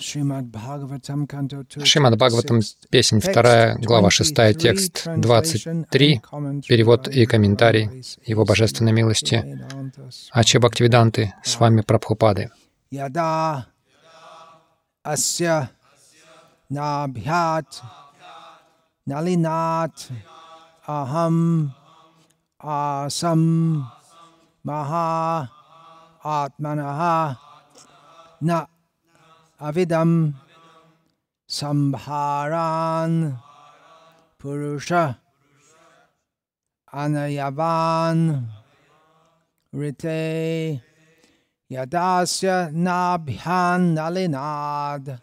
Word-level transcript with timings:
Шримад 0.00 0.46
Бхагаватам, 0.46 1.26
канто 1.26 1.64
2, 1.64 1.84
Шримад 1.84 2.16
Бхагаватам, 2.16 2.60
песнь 2.90 3.20
2, 3.20 3.76
глава 3.80 4.10
6, 4.10 4.34
текст 4.58 5.06
23, 5.06 6.20
перевод 6.66 7.08
и 7.08 7.26
комментарий 7.26 8.04
Его 8.24 8.44
Божественной 8.44 8.92
милости. 8.92 9.60
Аче 10.32 10.58
Бхактивиданты, 10.58 11.34
с 11.44 11.60
вами 11.60 11.82
Прабхупады. 11.82 12.50
Набхят 16.70 17.82
налинат 19.06 20.08
ахам 20.86 21.74
асам 22.58 23.90
маха 24.62 25.50
атманаха 26.22 27.38
на 28.40 28.68
avidam 29.60 30.32
sambharan 31.46 33.36
purusha 34.40 35.20
anayavan 36.88 38.48
rite 39.76 40.80
yadasya 41.68 42.72
nabhyan 42.72 43.92
nalinad 43.94 45.20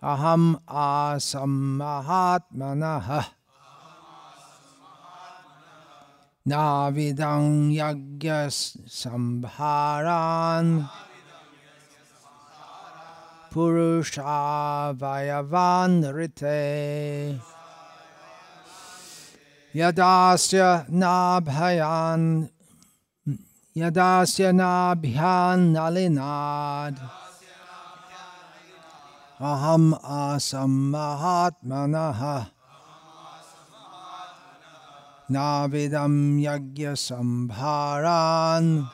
aham 0.00 0.56
asammahatmanah 0.64 3.28
navidang 6.46 7.74
yagyas 7.74 8.78
sambharan 8.88 10.88
Purushavayavan 13.50 16.06
rite 16.14 17.34
Yadasya 19.74 20.86
nabhayan 20.86 22.46
Yadasya 23.74 24.54
nabhyan 24.54 25.74
nalinad 25.74 26.94
Aham 29.40 29.94
asam 29.98 30.94
mahatmanaha 30.94 32.50
Navidam 35.30 36.38
yagya 36.38 36.94
sambharan 36.94 38.90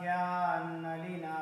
ध्यान 0.00 0.64
नलिना 0.84 1.36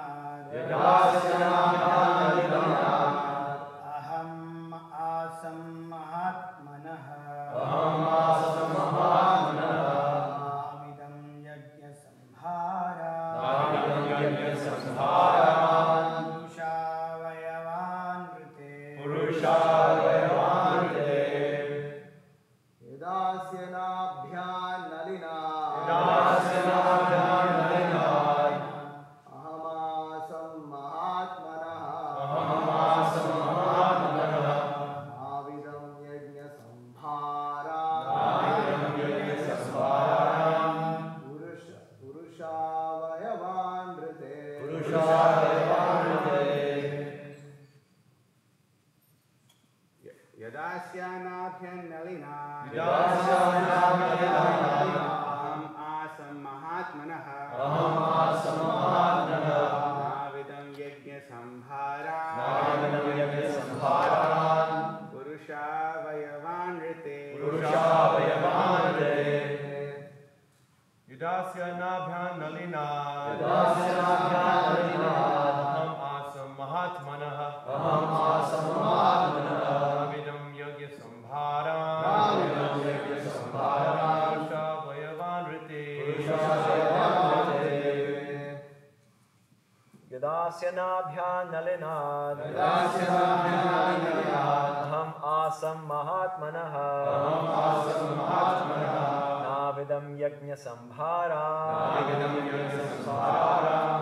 अहम् 97.14 97.48
आसं 97.60 98.12
महात्मनः 98.18 99.00
नाविदं 99.46 100.06
यज्ञसंभारा 100.22 101.44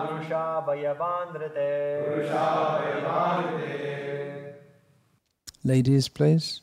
पुरुषावयवान् 0.06 1.36
ऋते 1.42 1.70
Ladies, 5.64 6.08
please. 6.08 6.60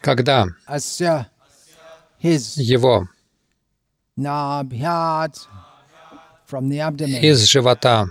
Когда 0.00 0.46
его 2.56 3.08
из 7.22 7.44
живота, 7.44 8.06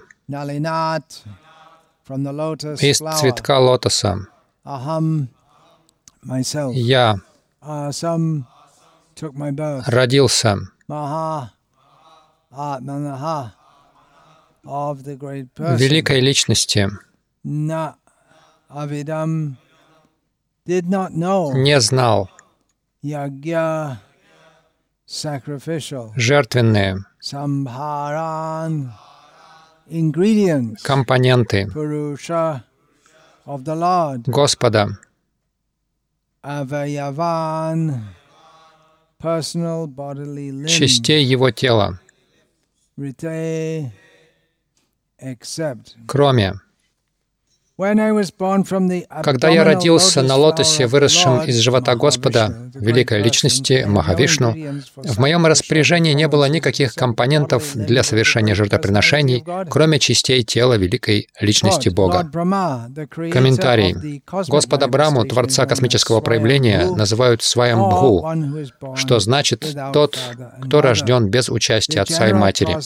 из 2.79 2.97
цветка 3.19 3.59
лотоса, 3.59 4.19
я 6.73 7.15
родился 9.85 10.57
великой 15.77 16.19
личности, 16.21 16.89
не 21.53 21.79
знал 21.79 22.29
жертвенные 26.17 27.05
компоненты 30.83 31.67
Господа, 34.27 34.89
частей 40.67 41.23
Его 41.23 41.51
тела, 41.51 41.99
кроме 46.07 46.59
Когда 47.77 49.49
я 49.49 49.65
родился 49.65 50.21
на 50.21 50.37
лотосе, 50.37 50.87
выросшем 50.87 51.41
из 51.41 51.57
живота 51.57 51.95
Господа, 51.95 52.71
великой 52.73 53.21
личности 53.21 53.83
Махавишну, 53.85 54.55
в 54.95 55.19
моем 55.19 55.45
распоряжении 55.45 56.13
не 56.13 56.29
было 56.29 56.45
никаких 56.45 56.93
компонентов 56.93 57.75
для 57.75 58.03
совершения 58.03 58.55
жертвоприношений, 58.55 59.43
кроме 59.69 59.99
частей 59.99 60.43
тела 60.43 60.75
великой 60.75 61.27
личности 61.41 61.89
Бога. 61.89 62.23
Комментарий. 63.13 64.23
Господа 64.47 64.87
Браму, 64.87 65.25
Творца 65.25 65.65
космического 65.65 66.21
проявления, 66.21 66.85
называют 66.85 67.43
Сваям 67.43 67.89
Бху, 67.89 68.25
что 68.95 69.19
значит 69.19 69.75
«тот, 69.91 70.17
кто 70.61 70.81
рожден 70.81 71.27
без 71.27 71.49
участия 71.49 71.99
отца 71.99 72.29
и 72.29 72.33
матери». 72.33 72.77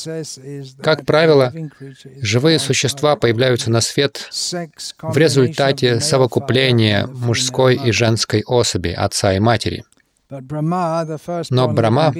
Как 0.81 1.05
правило, 1.05 1.53
живые 2.21 2.57
существа 2.57 3.15
появляются 3.15 3.69
на 3.69 3.81
свет 3.81 4.27
в 5.01 5.17
результате 5.17 5.99
совокупления 5.99 7.07
мужской 7.07 7.75
и 7.75 7.91
женской 7.91 8.43
особи, 8.45 8.89
отца 8.89 9.33
и 9.33 9.39
матери. 9.39 9.83
Но 11.49 11.67
Брахма, 11.67 12.13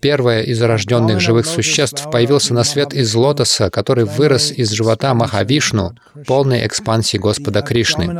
первое 0.00 0.40
из 0.42 0.62
рожденных 0.62 1.20
живых 1.20 1.44
существ, 1.44 2.10
появился 2.10 2.54
на 2.54 2.64
свет 2.64 2.94
из 2.94 3.14
лотоса, 3.14 3.68
который 3.68 4.06
вырос 4.06 4.52
из 4.52 4.70
живота 4.70 5.12
Махавишну, 5.12 5.94
полной 6.26 6.66
экспансии 6.66 7.18
Господа 7.18 7.60
Кришны. 7.60 8.10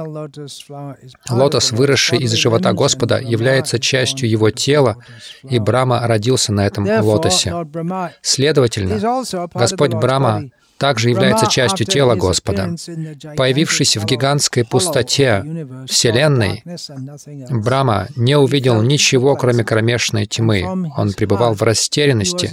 Лотос, 1.31 1.73
выросший 1.73 2.19
из 2.19 2.33
живота 2.33 2.75
Господа, 2.75 3.19
является 3.19 3.79
частью 3.79 4.29
его 4.29 4.51
тела, 4.51 4.97
и 5.43 5.59
Брама 5.59 6.07
родился 6.07 6.53
на 6.53 6.67
этом 6.67 6.87
лотосе. 7.01 7.55
Следовательно, 8.21 9.01
Господь 9.55 9.95
Брама 9.95 10.51
также 10.79 11.11
является 11.11 11.47
частью 11.47 11.87
тела 11.87 12.15
Господа. 12.15 12.75
Появившись 13.37 13.97
в 13.97 14.05
гигантской 14.05 14.65
пустоте 14.65 15.45
Вселенной, 15.89 16.63
Брама 17.51 18.09
не 18.17 18.37
увидел 18.37 18.83
ничего, 18.83 19.37
кроме 19.37 19.65
кромешной 19.65 20.27
тьмы. 20.27 20.65
Он 20.97 21.13
пребывал 21.13 21.55
в 21.55 21.63
растерянности, 21.63 22.53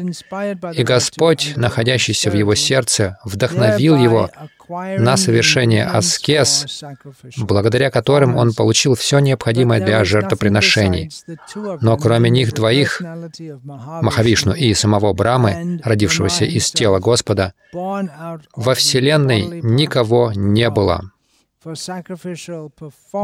и 0.73 0.83
Господь, 0.83 1.53
находящийся 1.55 2.29
в 2.29 2.35
его 2.35 2.55
сердце, 2.55 3.17
вдохновил 3.23 3.97
его 3.97 4.29
на 4.69 5.17
совершение 5.17 5.85
аскез, 5.85 6.83
благодаря 7.37 7.91
которым 7.91 8.35
он 8.35 8.53
получил 8.53 8.95
все 8.95 9.19
необходимое 9.19 9.79
для 9.79 10.03
жертвоприношений. 10.03 11.11
Но 11.81 11.97
кроме 11.97 12.29
них 12.29 12.53
двоих, 12.53 13.01
Махавишну 13.63 14.53
и 14.53 14.73
самого 14.73 15.13
Брамы, 15.13 15.79
родившегося 15.83 16.45
из 16.45 16.71
тела 16.71 16.99
Господа, 16.99 17.53
во 17.73 18.73
Вселенной 18.73 19.61
никого 19.61 20.31
не 20.33 20.69
было. 20.69 21.11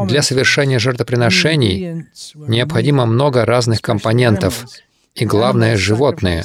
Для 0.06 0.22
совершения 0.22 0.78
жертвоприношений 0.78 2.06
необходимо 2.34 3.04
много 3.04 3.44
разных 3.44 3.82
компонентов, 3.82 4.64
и 5.14 5.26
главное— 5.26 5.76
животные. 5.78 6.44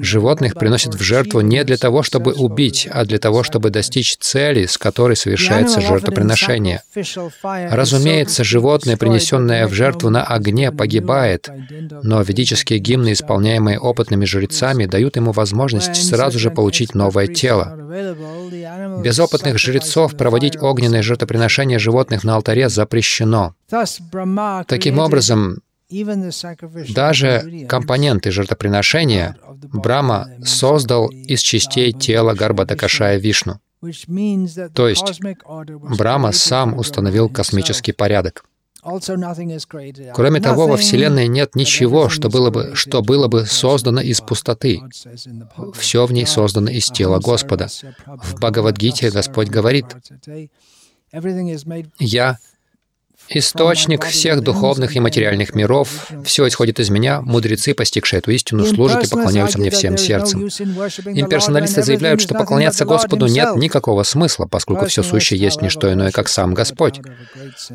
Животных 0.00 0.54
приносят 0.54 0.94
в 0.94 1.02
жертву 1.02 1.40
не 1.40 1.62
для 1.64 1.76
того, 1.76 2.02
чтобы 2.02 2.32
убить, 2.32 2.88
а 2.90 3.04
для 3.04 3.18
того, 3.18 3.42
чтобы 3.42 3.70
достичь 3.70 4.16
цели, 4.16 4.66
с 4.66 4.78
которой 4.78 5.14
совершается 5.14 5.80
жертвоприношение. 5.80 6.82
Разумеется, 7.42 8.44
животное, 8.44 8.96
принесенное 8.96 9.66
в 9.66 9.74
жертву 9.74 10.10
на 10.10 10.24
огне, 10.24 10.72
погибает, 10.72 11.50
но 12.02 12.22
ведические 12.22 12.78
гимны, 12.78 13.12
исполняемые 13.12 13.78
опытными 13.78 14.24
жрецами, 14.24 14.86
дают 14.86 15.16
ему 15.16 15.32
возможность 15.32 15.96
сразу 15.96 16.38
же 16.38 16.50
получить 16.50 16.94
новое 16.94 17.26
тело. 17.26 17.76
Без 19.02 19.18
опытных 19.18 19.58
жрецов 19.58 20.16
проводить 20.16 20.60
огненное 20.60 21.02
жертвоприношение 21.02 21.78
животных 21.78 22.24
на 22.24 22.36
алтаре 22.36 22.68
запрещено. 22.68 23.54
Таким 24.66 24.98
образом, 24.98 25.58
даже 26.94 27.66
компоненты 27.68 28.30
жертвоприношения 28.30 29.36
Брама 29.72 30.28
создал 30.44 31.08
из 31.08 31.40
частей 31.40 31.92
тела 31.92 32.34
Гарбатакашая 32.34 33.18
Вишну. 33.18 33.60
То 34.74 34.88
есть 34.88 35.20
Брама 35.98 36.32
сам 36.32 36.78
установил 36.78 37.28
космический 37.28 37.92
порядок. 37.92 38.44
Кроме 40.14 40.40
того, 40.40 40.66
во 40.66 40.76
Вселенной 40.76 41.26
нет 41.26 41.54
ничего, 41.54 42.10
что 42.10 42.28
было 42.28 42.50
бы, 42.50 42.72
что 42.74 43.00
было 43.00 43.28
бы 43.28 43.46
создано 43.46 44.00
из 44.00 44.20
пустоты. 44.20 44.82
Все 45.74 46.04
в 46.04 46.12
ней 46.12 46.26
создано 46.26 46.70
из 46.70 46.88
тела 46.88 47.18
Господа. 47.18 47.68
В 48.06 48.34
Бхагавадгите 48.34 49.10
Господь 49.10 49.48
говорит, 49.48 49.86
«Я 51.98 52.38
Источник 53.28 54.04
всех 54.04 54.42
духовных 54.42 54.96
и 54.96 55.00
материальных 55.00 55.54
миров, 55.54 56.08
все 56.24 56.46
исходит 56.46 56.78
из 56.78 56.90
меня, 56.90 57.20
мудрецы, 57.22 57.74
постигшие 57.74 58.18
эту 58.18 58.30
истину, 58.30 58.66
служат 58.66 59.04
и 59.04 59.08
поклоняются 59.08 59.58
мне 59.58 59.70
всем 59.70 59.96
сердцем. 59.96 60.42
Имперсоналисты 60.44 61.82
заявляют, 61.82 62.20
что 62.20 62.34
поклоняться 62.34 62.84
Господу 62.84 63.26
нет 63.26 63.56
никакого 63.56 64.02
смысла, 64.02 64.46
поскольку 64.46 64.86
все 64.86 65.02
сущее 65.02 65.40
есть 65.40 65.62
не 65.62 65.68
что 65.68 65.92
иное, 65.92 66.10
как 66.10 66.28
сам 66.28 66.54
Господь. 66.54 67.00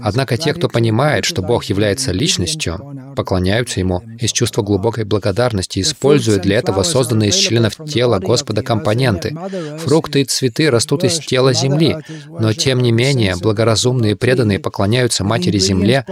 Однако 0.01 0.37
те, 0.37 0.53
кто 0.53 0.69
понимает, 0.69 1.25
что 1.25 1.41
Бог 1.41 1.65
является 1.65 2.11
личностью, 2.11 2.79
поклоняются 3.15 3.79
Ему 3.79 4.03
из 4.19 4.31
чувства 4.31 4.61
глубокой 4.61 5.03
благодарности, 5.03 5.81
используя 5.81 6.37
для 6.37 6.57
этого 6.57 6.83
созданные 6.83 7.29
из 7.29 7.35
членов 7.35 7.75
тела 7.87 8.19
Господа 8.19 8.61
компоненты. 8.61 9.35
Фрукты 9.79 10.21
и 10.21 10.25
цветы 10.25 10.69
растут 10.69 11.03
из 11.03 11.19
тела 11.19 11.53
земли, 11.53 11.97
но 12.27 12.53
тем 12.53 12.81
не 12.81 12.91
менее 12.91 13.35
благоразумные 13.35 14.11
и 14.11 14.15
преданные 14.15 14.59
поклоняются 14.59 15.23
Матери 15.23 15.38
Земле, 15.59 16.05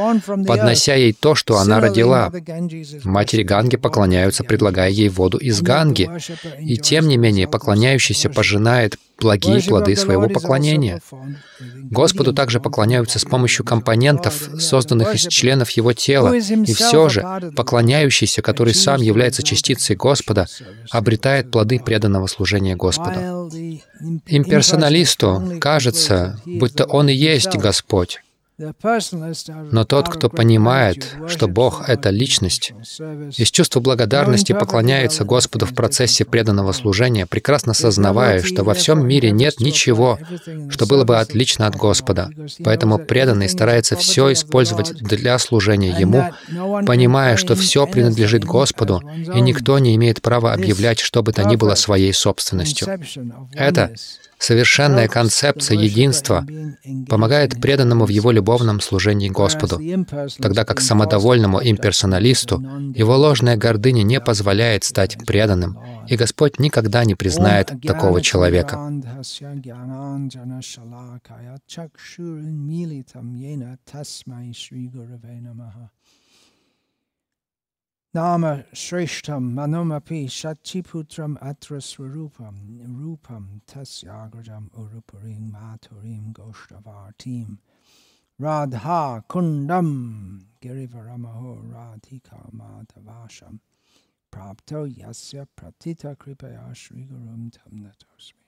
поднося 0.45 0.95
ей 0.95 1.13
то, 1.13 1.35
что 1.35 1.57
она 1.57 1.79
родила. 1.79 2.31
Матери 3.03 3.43
Ганги 3.43 3.77
поклоняются, 3.77 4.43
предлагая 4.43 4.89
ей 4.89 5.09
воду 5.09 5.37
из 5.37 5.61
Ганги. 5.61 6.09
И 6.59 6.77
тем 6.77 7.07
не 7.07 7.17
менее, 7.17 7.47
поклоняющийся 7.47 8.29
пожинает 8.29 8.97
благие 9.19 9.61
плоды 9.61 9.95
своего 9.95 10.29
поклонения. 10.29 11.01
Господу 11.89 12.33
также 12.33 12.59
поклоняются 12.59 13.19
с 13.19 13.25
помощью 13.25 13.65
компонентов, 13.65 14.49
созданных 14.59 15.15
из 15.15 15.27
членов 15.27 15.69
Его 15.71 15.93
тела. 15.93 16.35
И 16.35 16.73
все 16.73 17.09
же, 17.09 17.25
поклоняющийся, 17.55 18.41
который 18.41 18.73
сам 18.73 19.01
является 19.01 19.43
частицей 19.43 19.95
Господа, 19.95 20.47
обретает 20.91 21.51
плоды 21.51 21.79
преданного 21.79 22.27
служения 22.27 22.75
Господу. 22.75 23.49
Имперсоналисту 24.27 25.57
кажется, 25.59 26.39
будто 26.45 26.85
он 26.85 27.09
и 27.09 27.13
есть 27.13 27.55
Господь. 27.55 28.21
Но 28.59 29.85
тот, 29.85 30.09
кто 30.09 30.29
понимает, 30.29 31.15
что 31.27 31.47
Бог— 31.47 31.83
это 31.87 32.09
личность, 32.09 32.73
из 33.37 33.51
чувства 33.51 33.81
благодарности 33.81 34.53
поклоняется 34.53 35.25
Господу 35.25 35.67
в 35.67 35.75
процессе 35.75 36.25
преданного 36.25 36.71
служения, 36.71 37.27
прекрасно 37.27 37.73
сознавая, 37.73 38.41
что 38.41 38.63
во 38.63 38.73
всем 38.73 39.07
мире 39.07 39.29
нет 39.29 39.59
ничего, 39.59 40.17
что 40.69 40.87
было 40.87 41.03
бы 41.03 41.19
отлично 41.19 41.67
от 41.67 41.75
Господа. 41.75 42.31
Поэтому 42.63 42.97
преданный 42.97 43.47
старается 43.47 43.95
все 43.95 44.33
использовать 44.33 44.93
для 45.03 45.37
служения 45.37 45.95
Ему, 45.97 46.25
понимая, 46.85 47.37
что 47.37 47.55
все 47.55 47.85
принадлежит 47.85 48.43
Господу, 48.43 49.01
и 49.35 49.39
никто 49.39 49.77
не 49.77 49.95
имеет 49.95 50.21
права 50.21 50.53
объявлять 50.53 50.99
что 50.99 51.21
бы 51.21 51.31
то 51.31 51.43
ни 51.43 51.55
было 51.55 51.75
своей 51.75 52.13
собственностью. 52.13 52.87
Это 53.53 53.93
Совершенная 54.39 55.07
концепция 55.07 55.77
единства 55.77 56.45
помогает 57.09 57.59
преданному 57.59 58.05
в 58.05 58.09
его 58.09 58.31
любовном 58.31 58.79
служении 58.81 59.29
Господу, 59.29 59.79
тогда 60.39 60.63
как 60.63 60.79
самодовольному 60.79 61.59
имперсоналисту 61.61 62.61
его 62.95 63.17
ложная 63.17 63.57
гордыня 63.57 64.03
не 64.03 64.19
позволяет 64.21 64.83
стать 64.83 65.17
преданным, 65.25 65.77
и 66.07 66.15
Господь 66.15 66.59
никогда 66.59 67.03
не 67.03 67.15
признает 67.15 67.71
такого 67.83 68.21
человека. 68.21 68.77
Nama 78.13 78.63
Shrishtam 78.73 79.53
Manumapi 79.53 80.27
Shachiputram 80.27 81.37
Atra 81.45 81.79
Swarupam 81.79 82.79
Rupam 82.97 83.59
Tasyagrajam 83.67 84.69
Uruparim 84.71 85.51
Maturim 85.51 86.31
Goshtavartim. 86.31 87.57
Radha 88.39 89.21
Kundam 89.27 90.41
Girivaramaho 90.61 91.61
Radhika 91.69 92.49
Madhavasham. 92.55 93.59
Prapto 94.31 94.89
Yasya 94.89 95.45
Pratita 95.57 96.15
Kripaya 96.15 96.73
Shri 96.73 97.05
Gurum 97.11 97.51
Tamnatosmi. 97.51 98.45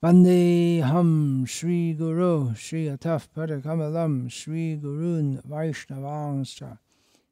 Vande 0.00 0.82
Ham 0.84 1.44
Shri 1.46 1.94
Guru 1.94 2.54
Shri 2.54 2.84
Ataf 2.84 3.26
Padakamalam 3.36 4.30
Shri 4.30 4.78
Gurun 4.80 5.44
Vaishnavanscha 5.44 6.78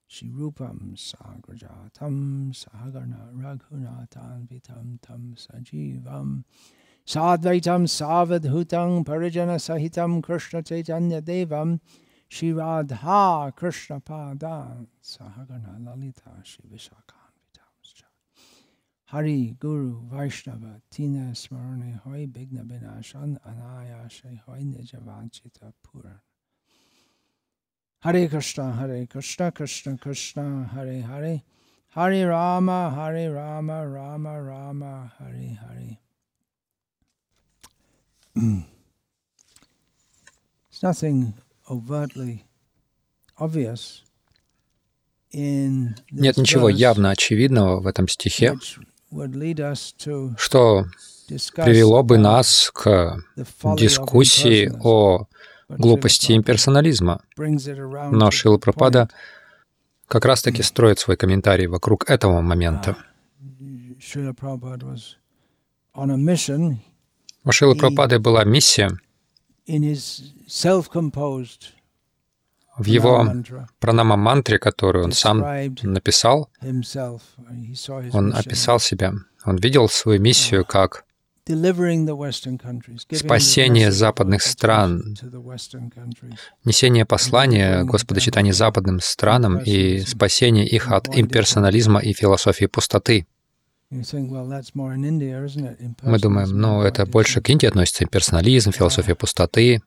Shri 0.08 0.28
Rupam 0.28 0.94
Sagrajatam 0.96 2.52
Sagarna 2.54 3.32
Raghunatan 3.34 4.48
Vitam 4.48 5.00
Tam 5.02 5.34
Sajivam 5.36 6.44
Sadvaitam 7.06 7.86
Savadhutam 7.86 9.04
Parijana 9.04 9.56
Sahitam 9.58 10.22
Krishna 10.22 10.62
Chaitanya 10.62 11.20
Devam 11.20 11.80
Shri 12.28 12.52
Radha 12.52 13.52
Krishna 13.56 14.00
Pada 14.00 14.86
Sahagana 15.02 15.84
Lalita 15.84 16.30
Shri 16.42 16.64
Vishakhan 16.72 17.16
Hari 19.10 19.54
Guru 19.60 20.00
Vaishnava 20.10 20.80
Tina 20.90 21.30
Smarane 21.32 22.00
Hoy 22.00 22.26
Bigna 22.26 22.64
Binashan 22.64 23.38
Anaya 23.46 24.08
Shri 24.08 24.40
Hoy 24.44 24.62
Nijavanchita 24.64 25.72
Puran 25.84 26.18
Hare 28.06 28.28
Krishna 28.28 28.72
Hare 28.72 29.04
Krishna 29.06 29.50
Krishna 29.50 29.98
Krishna 29.98 30.70
Hare 30.72 31.02
Hare 31.02 31.42
Hare 31.88 32.28
Rama 32.28 32.92
Hare 32.94 33.32
Rama 33.32 33.84
Rama 33.84 34.40
Rama 34.40 35.12
Hare 35.18 35.58
Hare 35.60 35.98
It's 40.70 40.82
nothing 40.84 41.34
overtly 41.68 42.44
obvious 43.38 44.04
in 45.32 45.96
Нет 46.12 46.36
ничего 46.36 46.68
явно 46.68 47.10
очевидного 47.10 47.80
в 47.80 47.88
этом 47.88 48.06
стихе, 48.06 48.56
что 50.38 50.84
привело 51.56 52.04
бы 52.04 52.18
нас 52.18 52.70
к 52.72 53.18
дискуссии 53.76 54.70
о 54.80 55.26
глупости 55.68 56.32
имперсонализма. 56.32 57.20
Но 57.37 58.28
to 58.28 58.30
Шила 58.30 58.56
the 58.56 58.61
Прабхупада 58.61 58.99
point. 59.00 59.11
как 60.08 60.25
раз-таки 60.25 60.62
строит 60.62 60.99
свой 60.99 61.16
комментарий 61.16 61.66
вокруг 61.66 62.08
этого 62.08 62.40
момента. 62.40 62.96
У 67.44 67.52
Шилы 67.52 67.76
Прабхупады 67.76 68.18
была 68.18 68.44
миссия 68.44 68.90
в 72.78 72.85
его 72.85 73.26
пранама-мантре, 73.80 74.58
которую 74.58 75.06
он 75.06 75.12
сам 75.12 75.40
написал, 75.82 76.50
он 78.12 78.35
описал 78.35 78.80
себя. 78.80 79.14
Он 79.44 79.56
видел 79.56 79.88
свою 79.88 80.20
миссию 80.20 80.64
как 80.64 81.05
спасение 83.12 83.92
западных 83.92 84.42
стран, 84.42 85.16
несение 86.64 87.06
послания 87.06 87.84
Господа 87.84 88.20
Читания 88.20 88.52
западным 88.52 88.98
странам 89.00 89.58
и 89.58 90.00
спасение 90.00 90.66
их 90.66 90.90
от 90.90 91.16
имперсонализма 91.16 92.00
и 92.00 92.12
философии 92.12 92.66
пустоты. 92.66 93.26
Мы 93.90 94.02
думаем, 96.18 96.48
ну, 96.48 96.82
это 96.82 97.06
больше 97.06 97.40
к 97.40 97.48
Индии 97.48 97.66
относится, 97.66 98.02
имперсонализм, 98.02 98.72
философия 98.72 99.14
пустоты. 99.14 99.80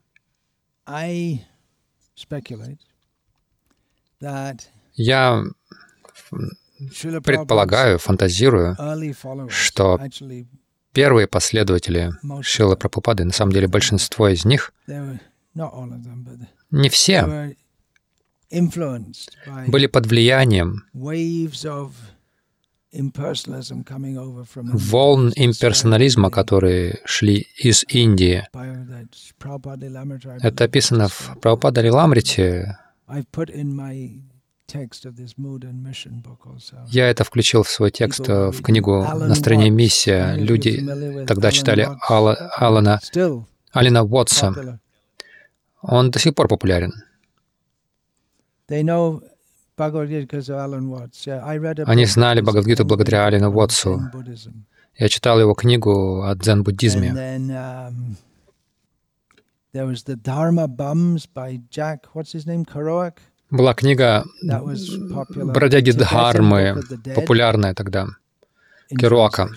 Я 4.95 5.43
предполагаю, 7.23 7.99
фантазирую, 7.99 8.77
что 9.49 9.99
первые 10.93 11.27
последователи 11.27 12.12
Шилы 12.41 12.75
Прабхупады, 12.75 13.24
на 13.24 13.34
самом 13.34 13.51
деле 13.51 13.67
большинство 13.67 14.27
из 14.27 14.46
них, 14.46 14.74
не 16.72 16.89
все, 16.89 17.55
были 19.67 19.88
под 19.88 20.08
влиянием 20.08 20.84
волн 24.91 25.31
имперсонализма, 25.36 26.31
которые 26.31 27.00
шли 27.05 27.48
из 27.58 27.86
Индии. 27.88 28.48
Это 30.41 30.63
описано 30.63 31.08
в 31.08 31.38
Прабхупада 31.39 31.81
Лиламрите. 31.81 32.77
Я 36.91 37.09
это 37.09 37.23
включил 37.23 37.63
в 37.63 37.69
свой 37.69 37.91
текст 37.91 38.27
э, 38.29 38.51
в 38.51 38.61
книгу 38.61 39.03
«Настроение 39.27 39.69
миссия». 39.71 40.35
Люди 40.35 40.77
тогда 41.25 41.51
читали 41.51 41.88
Алла- 42.09 42.49
Алана, 42.55 42.99
Алина 43.71 44.03
Уотса. 44.03 44.79
Он 45.81 46.11
до 46.11 46.19
сих 46.19 46.35
пор 46.35 46.47
популярен. 46.47 46.93
Они 51.85 52.05
знали 52.05 52.41
Бхагавадгиту 52.41 52.85
благодаря 52.85 53.25
Алину 53.25 53.51
Уотсу. 53.51 54.01
Я 54.97 55.07
читал 55.07 55.39
его 55.39 55.53
книгу 55.53 56.23
о 56.23 56.35
дзен-буддизме. 56.35 57.11
um, 57.51 58.17
there 59.73 59.85
was 59.85 60.03
the 60.03 60.15
Dharma 60.17 60.67
Bums 60.67 61.25
by 61.25 61.61
Jack, 61.69 62.07
what's 62.13 62.33
his 62.33 62.45
name, 62.45 62.65
Kerouac. 62.65 63.13
Была 63.51 63.73
книга. 63.73 64.25
«Бродяги 64.43 65.91
Дхармы», 65.91 66.81
популярная 67.15 67.73
тогда. 67.73 68.07
Керуака. 68.89 69.49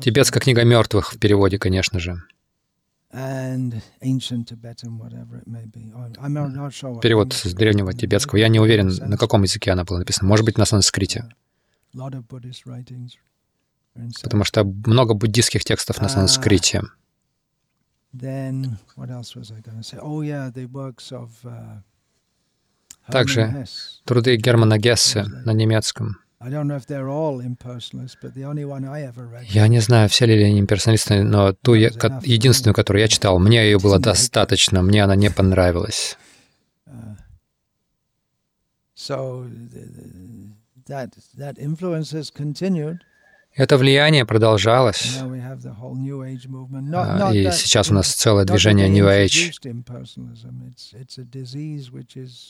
Тибетская 0.00 0.40
книга 0.40 0.64
мертвых 0.64 1.12
в 1.12 1.18
переводе, 1.18 1.58
конечно 1.58 1.98
же. 2.00 2.22
Перевод 7.02 7.32
с 7.32 7.54
древнего 7.54 7.92
тибетского. 7.94 8.38
Я 8.38 8.48
не 8.48 8.60
уверен, 8.60 8.88
на 8.88 9.16
каком 9.16 9.42
языке 9.42 9.70
она 9.72 9.84
была 9.84 10.00
написана. 10.00 10.28
Может 10.28 10.44
быть, 10.44 10.58
на 10.58 10.66
санскрите. 10.66 11.24
Потому 14.22 14.44
что 14.44 14.64
много 14.64 15.14
буддистских 15.14 15.64
текстов 15.64 16.00
на 16.02 16.08
санскрите. 16.08 16.82
Uh, 18.12 18.76
Также. 23.10 23.66
Труды 24.04 24.36
Германа 24.36 24.78
Гессе 24.78 25.24
на 25.44 25.52
немецком. 25.52 26.16
Я 29.48 29.68
не 29.68 29.80
знаю, 29.80 30.08
все 30.08 30.26
ли 30.26 30.42
они 30.42 30.60
имперсоналисты, 30.60 31.22
но 31.24 31.52
ту, 31.54 31.74
я- 31.74 31.90
единственную, 32.22 32.74
которую 32.74 33.00
я 33.02 33.08
читал, 33.08 33.38
мне 33.38 33.64
ее 33.64 33.78
было 33.78 33.98
достаточно, 33.98 34.82
мне 34.82 35.02
она 35.02 35.16
не 35.16 35.30
понравилась. 35.30 36.16
Uh, 36.86 37.16
so 38.94 39.44
th- 39.48 39.70
th- 39.72 40.86
that 40.86 41.10
that 41.36 41.58
influence 41.58 42.12
has 42.12 42.30
continued. 42.30 42.98
Это 43.56 43.78
влияние 43.78 44.26
продолжалось, 44.26 45.16
а, 45.18 47.32
и 47.32 47.50
сейчас 47.52 47.90
у 47.90 47.94
нас 47.94 48.12
целое 48.12 48.44
движение 48.44 48.90
New 48.90 49.06
Age. 49.06 49.54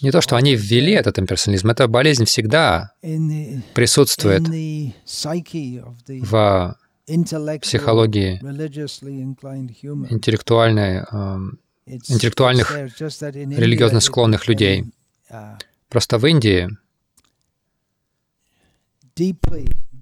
Не 0.03 0.11
то, 0.11 0.21
что 0.21 0.35
они 0.35 0.57
ввели 0.57 0.93
этот 0.93 1.21
имперсонализм, 1.21 1.71
эта 1.71 1.87
болезнь 1.87 2.25
всегда 2.25 2.91
присутствует 3.01 4.43
в 6.09 6.77
психологии 7.61 8.41
интеллектуальной, 10.11 11.05
эм, 11.13 11.61
интеллектуальных, 11.87 12.75
религиозно 12.75 14.01
склонных 14.01 14.49
людей. 14.49 14.87
uh, 15.31 15.57
Просто 15.89 16.19
в 16.19 16.27
Индии 16.27 16.69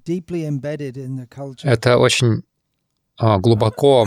deeply, 0.05 0.21
deeply 0.21 0.47
embedded 0.47 0.97
in 0.97 1.17
the 1.17 1.27
culture. 1.29 1.69
это 1.69 1.99
очень 1.99 2.43
а, 3.17 3.39
глубоко 3.39 4.07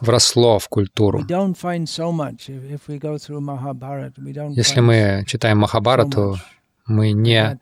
вросло 0.00 0.58
в 0.58 0.64
We 0.66 0.68
культуру. 0.70 1.20
don't 1.20 1.54
find 1.56 1.84
so 1.84 2.10
much 2.12 2.48
if, 2.48 2.62
if 2.70 2.80
we 2.88 2.98
go 2.98 3.16
through 3.18 3.40
Mahabharata. 3.40 4.20
We 4.22 4.32
don't 4.32 4.54
Если 4.54 4.80
find 4.80 4.86
мы 4.86 5.24
читаем 5.26 5.58
Махабарату, 5.58 6.38
мы 6.86 7.12
не 7.12 7.58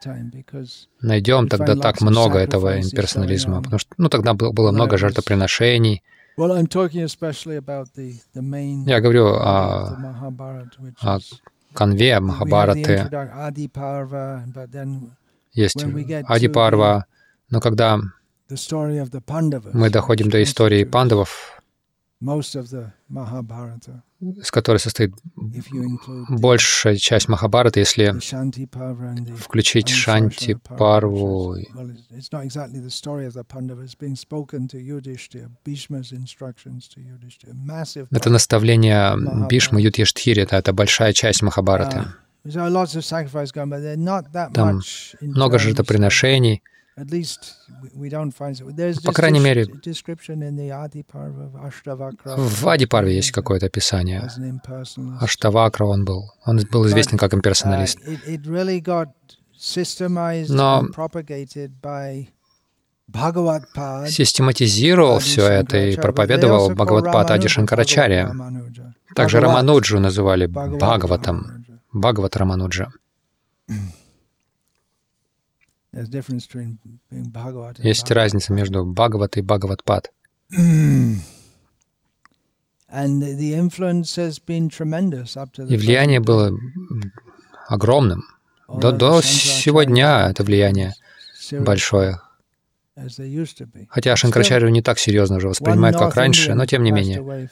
найдем 1.02 1.48
тогда 1.48 1.76
так 1.76 2.00
много 2.00 2.38
этого 2.38 2.80
имперсонализма, 2.80 3.62
потому 3.62 3.78
что, 3.78 3.94
ну, 3.98 4.08
тогда 4.08 4.34
было, 4.34 4.72
много 4.72 4.96
жертвоприношений. 4.96 6.02
Я 8.86 9.00
говорю 9.00 9.26
о 9.34 9.96
о 11.00 11.18
конве 11.74 12.20
Махабараты, 12.20 13.08
есть 15.52 15.84
Адипарва, 16.26 17.04
но 17.50 17.60
когда 17.60 18.00
мы 19.72 19.90
доходим 19.90 20.30
до 20.30 20.42
истории 20.42 20.84
пандавов, 20.84 21.60
с 24.42 24.50
которой 24.50 24.78
состоит 24.78 25.14
большая 26.28 26.96
часть 26.96 27.28
Махабараты, 27.28 27.80
если 27.80 28.14
включить 29.36 29.88
Шанти 29.88 30.54
Парву, 30.54 31.56
это 38.10 38.30
наставление 38.30 39.46
Бишмы 39.48 39.80
Юдхиштхири, 39.80 40.42
это, 40.42 40.56
это 40.56 40.72
большая 40.74 41.12
часть 41.14 41.42
Махабараты. 41.42 41.96
Uh, 41.96 42.08
Там 44.54 44.80
Много 45.20 45.58
жертвоприношений, 45.58 46.62
По 49.04 49.12
крайней 49.12 49.40
мере, 49.40 49.66
В 52.36 52.68
Адипарве 52.68 53.14
есть 53.16 53.32
какое-то 53.32 53.66
описание. 53.66 54.28
Аштавакра 55.20 55.84
он 55.84 56.04
был. 56.04 56.32
Он 56.44 56.60
был 56.70 56.86
известен 56.86 57.18
как 57.18 57.32
Uh, 57.32 57.36
имперсоналист. 57.36 57.98
systemized 59.56 60.46
Но-. 60.48 60.88
Систематизировал 64.08 65.18
все 65.18 65.46
это 65.48 65.76
и 65.76 65.96
проповедовал 65.96 66.70
Бхагаватпад 66.70 67.30
Ади 67.30 67.48
Шанкарачарья. 67.48 68.34
Также 69.14 69.40
Рамануджу 69.40 69.98
называли 69.98 70.46
Бхагаватом. 70.46 71.64
Бхагават 71.92 72.36
Рамануджа. 72.36 72.88
Есть 77.78 78.10
разница 78.10 78.52
между 78.52 78.84
Бхагават 78.84 79.36
и 79.36 79.42
Бхагаватпад. 79.42 80.12
И 85.68 85.76
влияние 85.76 86.20
было 86.20 86.52
огромным. 87.68 88.24
До, 88.68 88.92
до 88.92 89.20
сего 89.22 89.82
дня 89.84 90.28
это 90.28 90.42
влияние 90.42 90.94
большое. 91.52 92.20
Хотя 93.88 94.16
Шанкарачарью 94.16 94.70
не 94.70 94.82
так 94.82 94.98
серьезно 94.98 95.36
уже 95.36 95.48
воспринимают, 95.48 95.96
как 95.96 96.14
раньше, 96.16 96.54
но 96.54 96.66
тем 96.66 96.82
не 96.82 96.90
менее. 96.90 97.48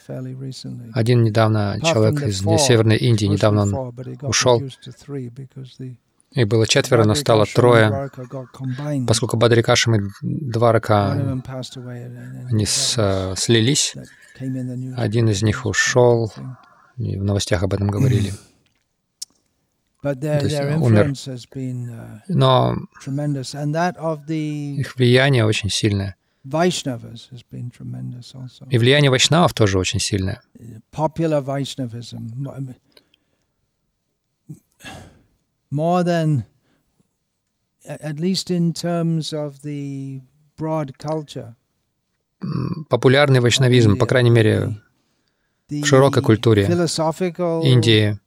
Один 0.93 1.23
недавно 1.23 1.79
человек 1.83 2.23
из 2.23 2.41
Северной 2.41 2.97
Индии, 2.97 3.27
недавно 3.27 3.63
он 3.63 3.95
ушел, 4.23 4.63
и 6.33 6.45
было 6.45 6.67
четверо, 6.67 7.05
но 7.05 7.15
стало 7.15 7.45
трое, 7.55 7.89
поскольку 9.07 9.37
Бадрикашем 9.37 9.95
и 9.97 10.01
Дварака, 10.23 11.13
они 12.51 12.67
с- 12.67 13.35
слились, 13.37 13.95
один 14.97 15.29
из 15.31 15.43
них 15.43 15.65
ушел, 15.67 16.33
и 16.97 17.17
в 17.19 17.25
новостях 17.25 17.63
об 17.63 17.75
этом 17.75 17.89
говорили. 17.89 18.33
То 20.39 20.45
есть 20.47 20.57
умер. 20.87 21.01
uh, 21.91 22.21
Но 22.29 22.77
их 24.77 24.95
влияние 24.97 25.45
очень 25.45 25.71
сильное. 25.71 26.15
И 28.71 28.79
влияние 28.79 29.11
вайшнавов 29.11 29.53
тоже 29.55 29.79
очень 29.79 29.99
сильное. 29.99 30.41
More 35.71 36.03
than, 36.03 36.45
at 37.87 38.19
least 38.19 38.51
in 38.51 38.73
terms 38.73 39.33
of 39.33 39.63
the 39.63 40.21
broad 40.57 40.99
culture, 40.99 41.55
Популярный 42.89 43.41
вайшнавизм, 43.41 43.97
по 43.97 44.07
крайней 44.07 44.31
мере, 44.31 44.81
в 45.69 45.85
широкой 45.85 46.23
культуре 46.23 46.67
philosophical 46.67 47.65
Индии, 47.65 48.19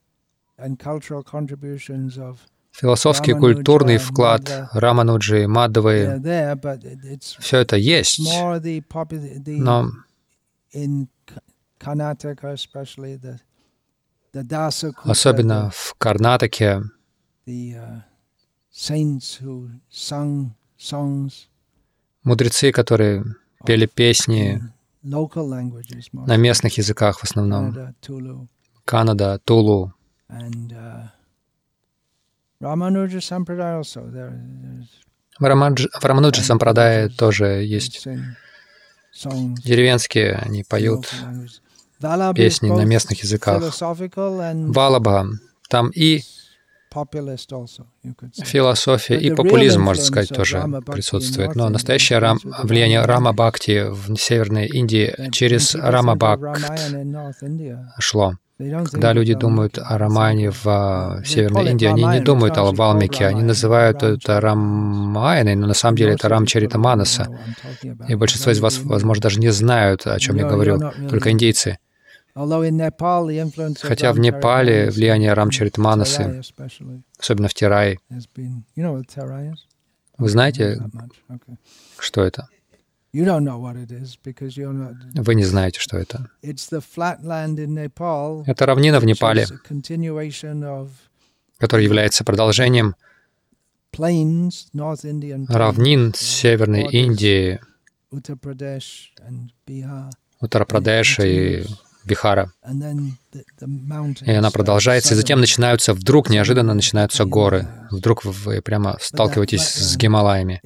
and 0.57 0.77
cultural 0.77 1.23
contributions 1.23 2.17
of 2.17 2.37
философский 2.73 3.33
культурный 3.33 3.97
вклад 3.97 4.69
Рамануджи, 4.73 5.45
it's 5.45 7.37
все 7.39 7.59
это 7.59 7.77
есть. 7.77 8.19
more 8.19 8.59
the 8.59 8.81
popular 8.81 9.41
the 9.43 9.57
Но 9.59 9.91
особенно 15.03 15.69
в 15.73 15.95
Карнатаке, 15.97 16.83
the, 17.45 17.75
uh, 17.75 18.01
saints 18.71 19.35
who 19.41 19.69
sung 19.89 20.51
songs 20.77 21.47
мудрецы, 22.23 22.71
которые 22.71 23.25
пели 23.65 23.85
песни 23.85 24.61
на 25.03 26.37
местных 26.37 26.77
языках 26.77 27.19
в 27.19 27.23
основном. 27.23 27.95
Канада, 28.85 29.39
Тулу. 29.43 29.93
uh, 30.29 31.07
В 35.39 35.43
Рамануджи 35.45 36.41
Сампрадае 36.41 37.09
тоже 37.09 37.63
есть 37.63 38.07
деревенские, 39.63 40.35
они 40.35 40.63
поют 40.63 41.11
песни 42.35 42.69
на 42.69 42.85
местных 42.85 43.23
языках. 43.23 43.63
Валаба, 44.71 45.27
там 45.69 45.89
и 45.89 46.23
философия, 48.43 49.17
и 49.17 49.33
популизм, 49.33 49.81
можно 49.81 50.03
сказать, 50.03 50.29
тоже 50.29 50.63
присутствует. 50.85 51.55
Но 51.55 51.69
настоящее 51.69 52.19
рам, 52.19 52.39
влияние 52.63 53.01
Рама 53.01 53.33
Бхакти 53.33 53.85
в 53.89 54.15
Северной 54.17 54.67
Индии 54.67 55.13
через 55.31 55.75
Рама 55.75 56.15
Бхакт 56.15 56.95
шло. 57.99 58.33
Когда 58.91 59.13
люди 59.13 59.33
думают 59.33 59.79
о 59.79 59.97
Рамане 59.97 60.51
в 60.51 61.23
Северной 61.25 61.71
Индии, 61.71 61.87
они 61.87 62.03
не 62.03 62.19
думают 62.19 62.57
о 62.57 62.71
Валмике, 62.71 63.25
они 63.25 63.41
называют 63.41 64.03
это 64.03 64.39
Рамайной, 64.39 65.55
но 65.55 65.67
на 65.67 65.73
самом 65.73 65.95
деле 65.95 66.13
это 66.13 66.29
Рамчарита 66.29 66.77
Манаса. 66.77 67.27
И 68.07 68.15
большинство 68.15 68.51
из 68.51 68.59
вас, 68.59 68.79
возможно, 68.83 69.23
даже 69.23 69.39
не 69.39 69.49
знают, 69.49 70.05
о 70.05 70.19
чем 70.19 70.35
я 70.37 70.45
говорю, 70.45 70.79
только 71.09 71.31
индейцы. 71.31 71.77
Хотя 73.87 74.13
в 74.13 74.19
Непале 74.19 74.89
влияние 74.89 75.33
Рамчаритманасы, 75.33 76.41
особенно 77.19 77.47
в 77.47 77.53
Тирае. 77.53 77.99
Вы 80.17 80.29
знаете, 80.29 80.79
что 81.99 82.21
это? 82.23 82.47
Вы 85.15 85.35
не 85.35 85.43
знаете, 85.43 85.79
что 85.79 85.97
это. 85.97 86.29
Это 88.47 88.65
равнина 88.65 88.99
в 88.99 89.05
Непале, 89.05 89.45
которая 91.57 91.83
является 91.85 92.23
продолжением 92.23 92.95
равнин 95.49 96.13
Северной 96.15 96.87
Индии, 96.91 97.59
Уттар-Прадеша 100.41 101.23
и 101.25 101.65
Бихара. 102.11 102.51
И 104.25 104.31
она 104.31 104.51
продолжается, 104.51 105.13
и 105.13 105.17
затем 105.17 105.39
начинаются, 105.39 105.93
вдруг 105.93 106.29
неожиданно 106.29 106.73
начинаются 106.73 107.23
горы. 107.23 107.67
Вдруг 107.89 108.25
вы 108.25 108.61
прямо 108.61 108.97
сталкиваетесь 108.99 109.63
с 109.63 109.95
Гималаями. 109.95 110.61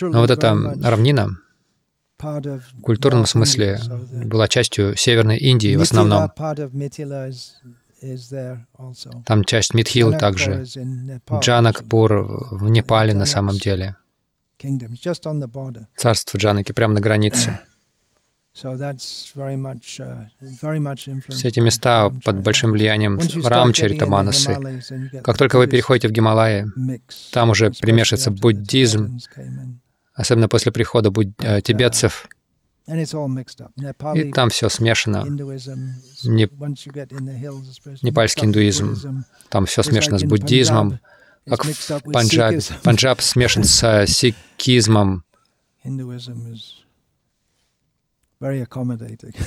Но 0.00 0.20
вот 0.20 0.30
эта 0.30 0.52
равнина 0.82 1.28
в 2.18 2.80
культурном 2.82 3.26
смысле 3.26 3.78
была 4.24 4.48
частью 4.48 4.96
Северной 4.96 5.38
Индии 5.38 5.76
в 5.76 5.82
основном. 5.82 6.30
Там 9.26 9.44
часть 9.44 9.74
Митхил 9.74 10.18
также. 10.18 10.64
Джанакпур 11.40 12.48
в 12.50 12.68
Непале 12.68 13.14
на 13.14 13.26
самом 13.26 13.56
деле. 13.58 13.96
Царство 15.96 16.36
Джанаки 16.38 16.72
прямо 16.72 16.94
на 16.94 17.00
границе. 17.00 17.60
Все 21.28 21.48
эти 21.48 21.60
места 21.60 22.10
под 22.24 22.40
большим 22.42 22.72
влиянием 22.72 23.18
Рамчаритаманасы. 23.44 24.58
Как 25.22 25.38
только 25.38 25.56
вы 25.56 25.66
переходите 25.68 26.08
в 26.08 26.10
Гималаи, 26.12 26.66
там 27.32 27.50
уже 27.50 27.70
примешивается 27.70 28.30
буддизм, 28.30 29.18
особенно 30.14 30.48
после 30.48 30.72
прихода 30.72 31.10
буд... 31.10 31.28
э, 31.38 31.60
тибетцев, 31.62 32.28
и 32.86 34.32
там 34.32 34.50
все 34.50 34.68
смешано. 34.68 35.24
Не... 36.24 36.48
Непальский 38.02 38.46
индуизм, 38.46 39.24
там 39.48 39.66
все 39.66 39.82
смешано 39.84 40.18
с 40.18 40.24
буддизмом, 40.24 40.98
как 41.48 41.64
в 41.64 42.12
Панджабе. 42.12 42.60
Панджаб 42.82 43.20
смешан 43.20 43.62
с 43.64 44.06
сикизмом. 44.08 45.24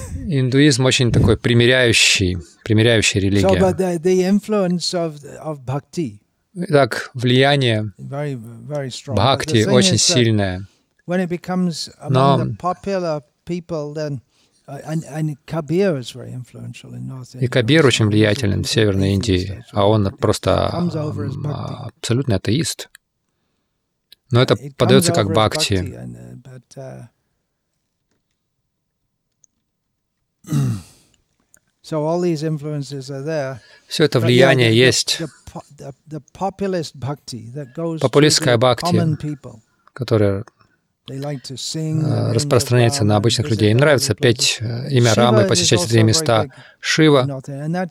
Индуизм 0.27 0.85
очень 0.85 1.11
такой 1.11 1.35
примиряющий, 1.35 2.37
примиряющая 2.63 3.19
религия. 3.21 3.47
Итак, 6.55 7.09
влияние 7.15 7.91
бхакти 9.15 9.65
очень 9.65 9.97
сильное. 9.97 10.67
Но 16.99 17.23
и 17.39 17.47
Кабир 17.47 17.85
очень 17.85 18.05
влиятелен 18.05 18.63
в 18.63 18.69
Северной 18.69 19.13
Индии, 19.15 19.63
а 19.71 19.87
он 19.89 20.15
просто 20.15 20.67
абсолютный 20.67 22.35
атеист. 22.35 22.89
Но 24.31 24.41
это 24.41 24.55
подается 24.77 25.11
как 25.11 25.27
бхакти. 25.33 25.97
Все 33.87 34.03
это 34.05 34.19
влияние 34.19 34.75
есть. 34.75 35.21
Популистская 38.01 38.57
бхакти, 38.57 38.95
the 39.95 40.43
э, 41.09 42.31
распространяется 42.31 43.03
на 43.03 43.17
обычных 43.17 43.49
людей. 43.49 43.71
Им 43.71 43.79
нравится 43.79 44.15
петь 44.15 44.59
э, 44.61 44.89
имя 44.89 45.13
Рамы, 45.13 45.43
посещать 45.43 45.83
эти 45.85 45.97
места. 45.97 46.47
Шива 46.79 47.41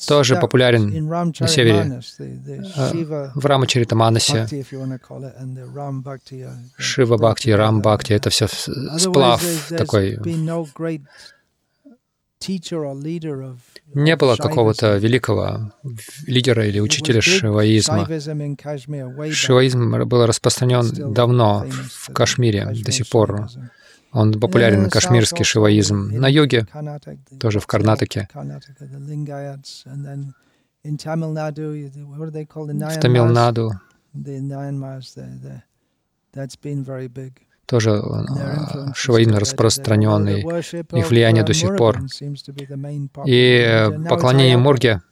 тоже 0.07 0.37
популярен 0.37 1.09
на 1.09 1.47
севере. 1.47 2.01
Э, 2.19 3.31
в 3.35 3.45
Рамачаритаманасе. 3.45 4.49
Uh, 4.51 5.05
Шива 6.79 7.17
Бхакти, 7.19 7.51
Рам. 7.51 7.83
Бхакти— 7.83 8.13
это 8.15 8.31
все 8.31 8.47
сплав 8.49 9.43
такой. 9.69 10.19
Не 13.95 14.17
было 14.17 14.37
какого-то 14.37 14.97
великого 14.97 15.73
лидера 16.27 16.67
или 16.67 16.81
учителя 16.81 17.21
шиваизма. 17.21 18.07
Шиваизм 19.33 20.05
был 20.05 20.27
распространен 20.27 21.13
давно 21.15 21.65
в 21.69 22.13
Кашмире, 22.13 22.67
до 22.67 22.93
сих 22.93 23.09
пор. 23.11 23.49
Он 24.13 24.33
популярен, 24.39 24.91
кашмирский 24.91 25.45
шиваизм. 25.45 26.11
На 26.13 26.27
the- 26.31 26.67
тоже 27.39 27.61
в 27.61 27.67
Карнатаке. 27.67 28.29
В? 32.91 33.01
Тамилнаду 33.01 33.73
Тоже 37.67 37.91
э. 37.91 37.93
The- 39.07 39.39
распространенный. 39.39 40.41
их 40.41 41.11
влияние 41.11 41.43
uh, 41.43 41.47
до 41.47 41.55
сих 41.55 41.77
пор. 41.77 42.01
И 43.27 43.65
э, 43.67 43.91
поклонение 44.09 44.57
Мурге, 44.57 45.03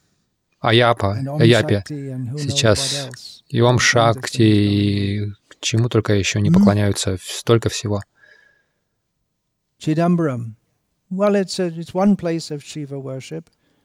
Аяпа, 0.61 1.19
Аяпе, 1.39 1.85
сейчас 1.87 3.09
и 3.49 3.61
Ом 3.61 3.79
Шакти, 3.79 4.43
и 4.43 5.33
чему 5.61 5.89
только 5.89 6.15
еще 6.15 6.41
не 6.41 6.51
поклоняются, 6.51 7.17
столько 7.21 7.69
всего. 7.69 8.03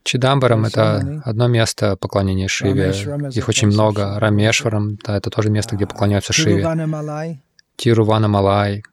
Чидамбарам— 0.04 0.65
many. 0.65 0.67
это 0.67 1.21
одно 1.25 1.47
место 1.47 1.95
поклонения 1.97 2.47
Шиве. 2.47 2.91
Их 3.32 3.49
очень 3.49 3.69
много. 3.69 4.19
Рамешварам— 4.19 4.95
да, 5.04 5.17
это 5.17 5.32
тоже 5.32 5.49
место, 5.49 5.75
где 5.75 5.88
поклоняются 5.88 6.32
Шиве. 6.32 6.63
Tiruvanamalai 7.78 7.96
Тирувана 7.96 8.28
Малай. 8.28 8.84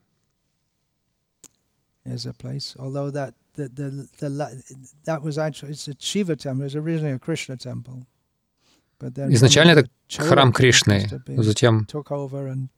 is 2.05 2.27
a 2.27 2.33
place, 2.33 2.75
although 2.79 3.11
that 3.11 3.35
the, 3.55 3.69
the, 3.69 4.09
the, 4.19 4.29
la- 4.29 4.51
that 5.05 5.23
was 5.23 5.39
actually 5.39 5.73
it's 5.73 5.89
a 5.89 5.95
Shiva 5.99 6.37
temple. 6.37 6.63
It 6.63 6.65
was 6.65 6.77
originally 6.77 7.13
a 7.13 7.19
Krishna 7.19 7.57
temple. 7.57 8.07
But 8.99 9.15
then 9.15 9.33
Изначально 9.33 9.73
это 9.73 9.89
храм 10.17 10.53
Кришны, 10.53 11.09
но 11.27 11.43
затем 11.43 11.87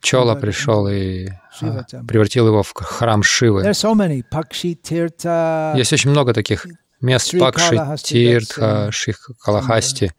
Чола 0.00 0.34
пришел 0.36 0.88
и 0.88 1.28
а, 1.60 1.84
превратил 2.08 2.46
его 2.46 2.62
в 2.62 2.72
храм 2.74 3.22
Шивы. 3.22 3.62
There's 3.62 3.78
so 3.78 3.94
many 3.94 4.22
Pakshi 4.30 4.74
Tirtha. 4.74 5.74
Есть 5.76 5.92
очень 5.92 6.10
много 6.10 6.32
таких 6.32 6.66
мест 7.02 7.30
Пакши, 7.38 7.76
Тиртха, 8.02 8.88
uh, 8.88 8.90
Ших 8.90 9.30
Калахасти. 9.38 10.12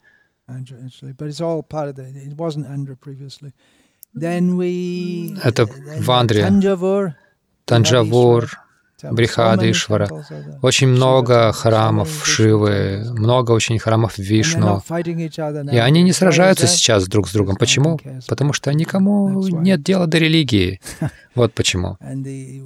Это 4.16 5.62
then 5.64 6.00
в 6.00 6.10
Андре. 6.10 6.42
Tanjavur. 6.42 7.12
Танджавур, 7.66 8.44
temple. 8.44 8.50
So 9.02 9.12
Брихады, 9.12 9.66
many 9.66 9.72
Ишвара. 9.72 10.06
temples 10.06 10.30
are 10.30 10.42
there. 10.42 10.58
Очень 10.62 10.88
много 10.88 11.52
храмов 11.52 12.26
Шивы, 12.26 13.04
много 13.12 13.52
очень 13.52 13.78
храмов 13.78 14.16
Вишну. 14.16 14.82
И 15.70 15.76
они 15.76 16.02
не 16.02 16.12
сражаются 16.12 16.66
сейчас 16.66 17.06
друг 17.06 17.28
с 17.28 17.32
другом. 17.32 17.56
Почему? 17.56 18.00
Потому 18.26 18.54
что 18.54 18.72
никому 18.72 19.46
нет 19.48 19.82
дела 19.82 20.06
до 20.06 20.16
религии. 20.18 20.80
Вот 21.34 21.52
почему. 21.52 21.98
И 22.00 22.62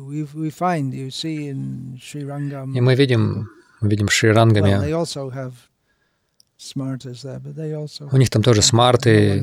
мы 2.81 2.95
видим, 2.95 3.49
мы 3.81 3.89
видим 3.89 4.07
в 4.07 4.13
Шри-Рангаме, 4.13 5.07
у 8.13 8.17
них 8.19 8.29
там 8.31 8.43
тоже 8.43 8.61
смарты, 8.63 9.43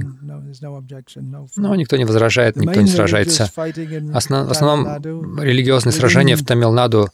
но 1.55 1.73
fight. 1.73 1.77
никто 1.77 1.97
не 1.97 2.05
возражает, 2.05 2.55
никто 2.57 2.79
не 2.81 2.87
сражается. 2.95 3.43
Осна- 4.13 4.45
в 4.45 4.51
основном 4.51 4.85
религиозные 5.41 5.93
сражения 5.93 6.35
в 6.35 6.45
Тамилнаду 6.45 7.09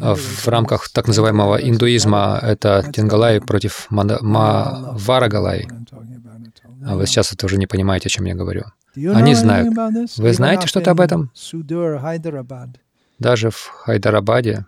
а, 0.00 0.14
в 0.14 0.48
рамках 0.48 0.88
так 0.90 1.06
называемого 1.06 1.56
индуизма 1.56 2.38
это 2.42 2.84
Тингалай 2.92 3.40
против 3.40 3.86
Мада- 3.90 4.18
Ма- 4.22 4.90
Варагалай. 4.92 5.68
А 6.86 6.96
вы 6.96 7.06
сейчас 7.06 7.32
это 7.32 7.46
уже 7.46 7.56
не 7.56 7.66
понимаете, 7.66 8.08
о 8.08 8.10
чем 8.10 8.26
я 8.26 8.34
говорю. 8.34 8.64
Они 8.94 9.34
знают. 9.34 9.74
Вы 10.18 10.32
знаете 10.34 10.66
что-то 10.66 10.90
об 10.90 11.00
этом? 11.00 11.30
Даже 13.18 13.48
в 13.50 13.68
Хайдарабаде, 13.68 14.66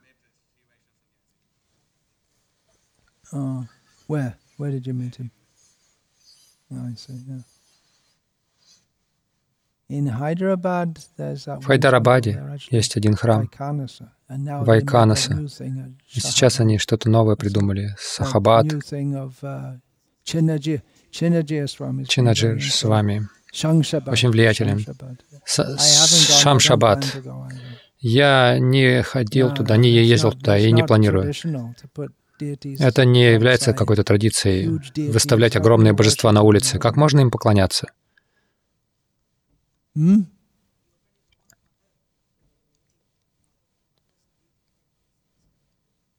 Oh, 3.33 3.65
where? 4.09 4.35
Where 4.59 4.71
did 4.71 4.87
you 4.87 4.95
meet 4.95 5.17
him? 5.17 5.31
Oh, 6.73 6.89
I 6.91 6.95
see. 6.97 7.13
Yeah. 7.29 7.43
В 9.89 11.65
Хайдарабаде 11.65 12.43
есть 12.71 12.97
один 12.97 13.15
храм. 13.15 13.49
Вайканаса. 14.29 15.33
uh, 15.33 15.95
И 16.13 16.21
сейчас 16.21 16.59
они 16.59 16.79
что-то 16.79 17.09
новое 17.09 17.37
придумали. 17.37 17.95
Сахабад, 17.97 18.67
new 18.67 18.81
thing 18.81 19.13
of, 19.15 19.35
uh, 19.43 19.79
Chinnaji, 20.25 20.83
Chinnaji 21.13 21.67
Swami. 21.67 22.05
Чинаджи 22.05 22.59
с 22.61 22.83
вами. 22.83 23.29
Очень 23.53 24.31
влиятелен. 24.31 24.79
Don't 24.79 25.21
Шамшабад. 26.43 27.05
Я 28.01 28.59
не 28.59 29.03
ходил 29.03 29.55
туда, 29.55 29.77
не 29.77 29.89
ездил 29.91 30.33
туда 30.33 30.59
и 30.59 30.73
не 30.73 30.85
планирую. 30.85 31.33
Это 32.39 33.05
не 33.05 33.33
является 33.33 33.73
какой-то 33.73 34.05
традицией 34.05 34.81
выставлять 35.11 35.57
огромные 35.57 35.93
божества 35.93 36.33
на 36.33 36.43
улице. 36.43 36.79
Как 36.79 36.97
можно 36.97 37.21
им 37.21 37.31
поклоняться? 37.31 37.89
Hmm? 39.95 40.27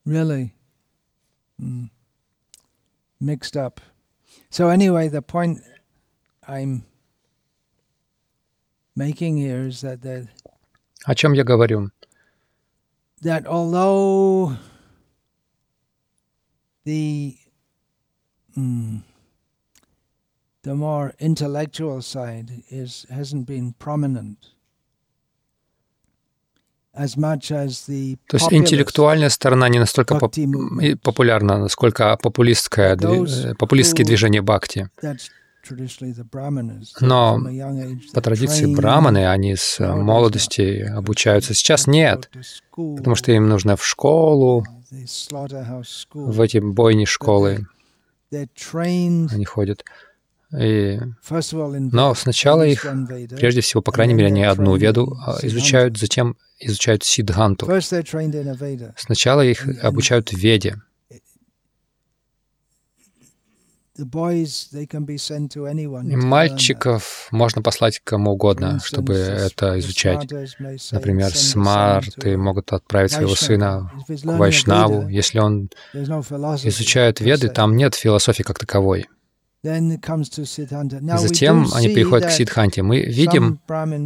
Really? 0.06 0.53
Hmm. 1.60 1.89
Mixed 3.21 3.58
up. 3.58 3.82
So, 4.49 4.69
anyway, 4.69 5.10
the 5.10 5.21
point 5.21 5.60
I'm 6.47 6.86
making 8.95 9.38
here 9.38 9.67
is 9.67 9.82
that 9.82 10.01
the, 10.01 10.27
О 11.06 11.13
чем 11.15 11.34
я 11.34 11.43
говорю? 11.43 11.91
that 13.21 13.45
although 13.47 14.56
the 16.88 17.36
mm, 18.56 19.02
the 20.63 20.73
more 20.73 21.13
intellectual 21.19 22.02
side 22.02 22.50
is 22.69 23.06
hasn't 23.10 23.45
been 23.45 23.73
prominent 23.78 24.38
as 26.93 27.17
much 27.17 27.52
as 27.52 27.86
the 27.88 28.17
То 28.28 28.38
есть 28.38 28.54
интеллектуальная 28.54 29.30
сторона 29.30 29.69
не 29.69 29.80
настолько 29.80 30.15
поп- 30.17 30.34
популярна, 31.04 31.58
насколько 31.58 32.17
популистское, 32.21 32.95
э, 32.95 33.54
популистские 33.56 34.06
движения 34.06 34.41
бхакти. 34.41 34.89
Но 37.01 37.39
По 38.13 38.21
традиции 38.21 38.65
браманы, 38.65 39.27
они 39.27 39.56
с 39.56 39.80
молодости 39.80 40.82
обучаются. 40.82 41.53
Сейчас 41.53 41.88
нет, 41.88 42.30
потому 42.71 43.15
что 43.15 43.32
им 43.32 43.47
нужно 43.49 43.75
в 43.75 43.86
школу, 43.86 44.65
в 46.13 46.41
эти 46.41 46.58
бойни 46.60 47.06
школы 47.06 47.67
они 48.32 49.45
ходят. 49.45 49.84
И, 50.58 50.97
но 51.91 52.15
сначала 52.15 52.65
их, 52.65 52.86
прежде 53.32 53.62
всего, 53.62 53.82
по 53.82 53.91
крайней 53.91 54.13
мере, 54.13 54.27
они 54.27 54.43
одну 54.43 54.77
веду 54.77 55.17
а, 55.25 55.39
изучают, 55.41 55.97
затем 55.97 56.38
изучают 56.60 57.03
сидханту. 57.03 57.67
Сначала 58.97 59.41
их 59.41 59.67
обучают 59.84 60.32
веде. 60.32 60.82
The 61.10 61.23
boys, 61.23 61.25
they 61.25 61.36
can 63.12 63.15
be 63.15 63.15
sent 63.15 63.15
to 63.15 63.15
anyone. 63.15 63.56
И 63.56 63.56
to 63.56 63.56
learn 63.56 63.86
that. 63.86 63.87
Мальчиков 66.16 67.28
можно 67.32 67.62
послать 67.62 68.00
кому 68.04 68.32
угодно, 68.32 68.80
чтобы 68.84 69.14
это 69.16 69.80
изучать. 69.80 70.30
Например, 70.92 71.30
смарты 71.36 72.38
могут 72.38 72.74
отправить 72.74 73.12
своего 73.12 73.36
сына 73.36 73.92
к 74.08 74.26
Вайшнаву. 74.26 75.08
Если 75.08 75.40
он 75.40 75.70
изучает 75.94 77.20
веды, 77.20 77.50
там 77.50 77.76
нет 77.76 77.96
философии 77.96 78.44
как 78.44 78.60
таковой. 78.60 79.08
И 79.64 81.18
затем 81.18 81.68
они 81.74 81.88
see 81.88 81.94
переходят 81.94 82.28
к 82.28 82.32
Сидханте. 82.32 82.84
Мы 82.84 83.02
видим, 83.02 83.60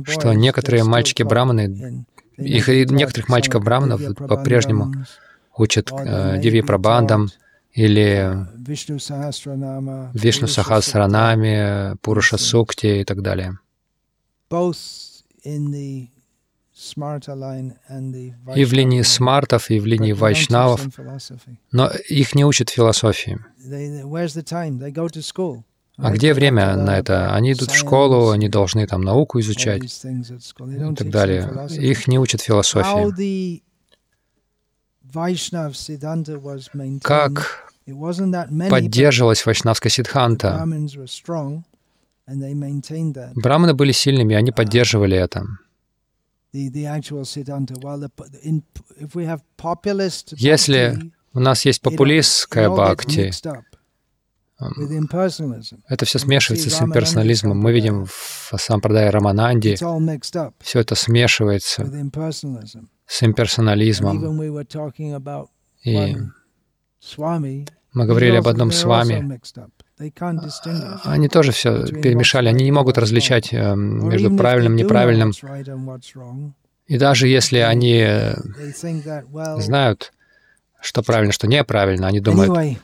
что 0.06 0.34
некоторые 0.34 0.84
мальчики-браманы, 0.84 2.06
их 2.38 2.68
некоторых 2.68 3.30
мальчиков-браманов 3.30 4.16
по-прежнему 4.16 4.94
учат 5.56 5.92
э, 5.92 6.40
Диви 6.40 6.62
Прабандам 6.62 7.30
или 7.74 8.48
Вишну. 10.14 10.48
Сахасранами, 10.48 11.98
Пуруша 12.02 12.38
Сукти 12.38 13.02
и 13.02 13.04
так 13.04 13.22
далее. 13.22 13.58
И 18.56 18.66
в 18.66 18.74
линии 18.74 19.02
смартов, 19.04 19.70
и 19.70 19.80
в 19.80 19.86
линии 19.86 20.14
вайшнавов, 20.14 20.88
но 21.72 21.90
их 22.10 22.36
не 22.36 22.44
учат 22.44 22.70
философии. 22.70 23.40
А 25.98 26.12
где 26.12 26.34
время 26.34 26.76
на 26.76 26.98
это? 26.98 27.34
Они 27.34 27.54
идут 27.54 27.72
в 27.72 27.76
школу, 27.76 28.32
они 28.32 28.50
должны 28.50 28.88
там 28.88 29.02
науку 29.02 29.40
изучать 29.40 29.84
и 29.84 30.96
так 30.96 31.10
далее. 31.10 31.68
Их 31.70 32.08
не 32.08 32.18
учат 32.20 32.42
философии. 32.42 33.12
the 33.16 33.62
Vaishnav 35.01 35.01
Siddhanta 35.01 35.01
was 35.01 35.01
maintained, 35.01 35.01
Как 37.04 37.72
поддерживалась 38.70 39.46
вайшнавская 39.46 39.90
that. 43.14 43.34
Браманы 43.36 43.74
были 43.74 43.92
сильными, 43.92 44.36
они 44.36 44.52
поддерживали 44.52 45.18
это. 45.18 45.46
Если 50.38 51.12
у 51.34 51.40
нас 51.40 51.66
есть 51.66 51.82
популистская 51.82 52.70
бхакти, 52.70 53.32
это 55.88 56.06
все 56.06 56.20
смешивается 56.20 56.70
с 56.70 56.82
имперсонализмом. 56.82 57.58
Мы 57.58 57.74
видим 57.74 58.06
в 58.06 58.54
Сампрадае 58.58 59.10
Рамананди, 59.10 59.76
все 60.62 60.80
это 60.80 60.96
смешивается. 60.96 61.84
С 63.12 63.24
имперсонализмом. 63.24 64.42
И 65.84 66.18
мы 67.94 68.06
говорили 68.06 68.38
об 68.38 68.48
одном 68.48 68.72
с 68.72 68.84
вами. 68.86 69.40
Они 71.04 71.28
тоже 71.28 71.52
все 71.52 71.86
перемешали, 71.88 72.48
они 72.48 72.64
не 72.64 72.72
могут 72.72 72.98
различать 72.98 73.54
э, 73.54 73.58
Or 73.58 73.76
между 73.76 74.36
правильным 74.36 74.78
и 74.78 74.84
неправильным. 74.84 75.32
И 76.88 76.98
даже 76.98 77.28
если 77.28 77.60
они 77.60 78.00
э, 78.00 78.34
знают, 79.58 80.14
что 80.80 81.04
правильно, 81.04 81.34
что 81.34 81.48
неправильно, 81.48 82.08
они 82.08 82.22
думают, 82.22 82.80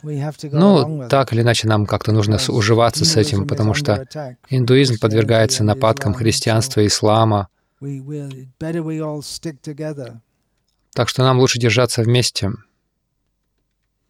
ну, 0.52 1.08
так 1.10 1.34
или 1.34 1.42
иначе 1.42 1.68
нам 1.68 1.86
как-то 1.86 2.12
нужно 2.12 2.38
уживаться 2.50 3.06
с 3.06 3.16
этим, 3.16 3.48
потому 3.48 3.74
что 3.74 4.06
индуизм 4.50 5.00
подвергается 5.00 5.64
нападкам 5.64 6.14
христианства 6.14 6.82
и 6.82 6.88
ислама, 6.88 7.48
Так 10.94 11.10
что 11.10 11.24
нам 11.24 11.40
лучше 11.40 11.60
держаться 11.60 12.02
вместе. 12.02 12.52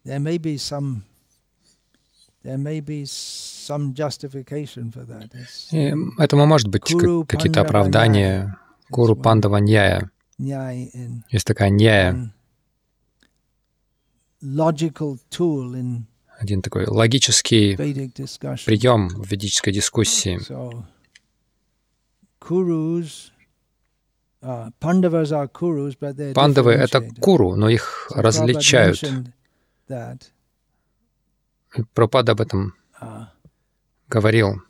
There 0.04 0.20
may 0.20 0.38
be 0.38 0.56
some, 0.56 1.02
there 2.42 2.56
may 2.56 2.80
be 2.80 3.04
some 3.04 3.92
justification 3.92 4.90
for 4.90 5.04
that. 5.06 5.30
It's 5.34 5.70
И 5.72 5.94
этому 6.18 6.46
может 6.46 6.68
быть 6.68 6.82
какие-то 6.82 7.60
оправдания. 7.60 8.44
Ньяя. 8.44 8.58
Куру 8.90 9.14
It's 9.14 9.18
one. 9.18 9.22
Пандава 9.22 9.56
Ньяя. 9.58 10.10
nyai 10.38 10.90
in 10.94 11.22
Есть 11.30 11.46
такая 11.46 11.68
Ньяя, 11.68 12.12
one 12.12 12.32
logical 14.40 15.18
tool 15.30 15.74
in 15.74 16.04
один 16.38 16.62
такой 16.62 16.86
логический 16.86 17.76
прием 17.76 19.08
в 19.08 19.28
ведической 19.28 19.72
дискуссии. 19.72 20.38
Пандавы— 26.34 26.72
это 26.74 27.00
куру, 27.20 27.56
но 27.56 27.68
их 27.68 28.08
различают. 28.14 29.00
Прабхупада 31.94 32.32
об 32.32 32.40
этом 32.40 32.74
uh, 33.00 33.26
говорил. 34.08 34.62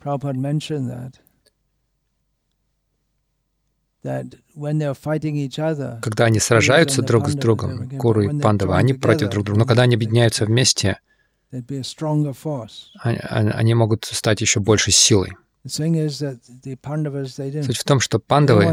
Когда 6.01 6.25
они 6.25 6.39
сражаются 6.39 7.01
друг 7.01 7.27
с 7.29 7.35
другом, 7.35 7.89
Куру 7.99 8.21
и 8.21 8.39
Пандава, 8.41 8.77
они 8.77 8.93
против 8.93 9.29
друг 9.29 9.45
друга. 9.45 9.59
Но 9.59 9.65
когда 9.65 9.83
они 9.83 9.95
объединяются 9.95 10.45
вместе, 10.45 10.99
они- 13.01 13.17
они 13.51 13.73
могут 13.73 14.05
стать 14.05 14.41
еще 14.41 14.59
большей 14.59 14.93
силой. 14.93 15.31
Суть 17.63 17.77
в 17.77 17.83
том, 17.83 17.99
что 17.99 18.19
пандавы, 18.19 18.63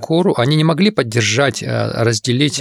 Куру, 0.00 0.34
они 0.36 0.56
не 0.56 0.64
могли 0.64 0.90
поддержать, 0.90 1.62
э, 1.62 1.68
разделить 2.02 2.60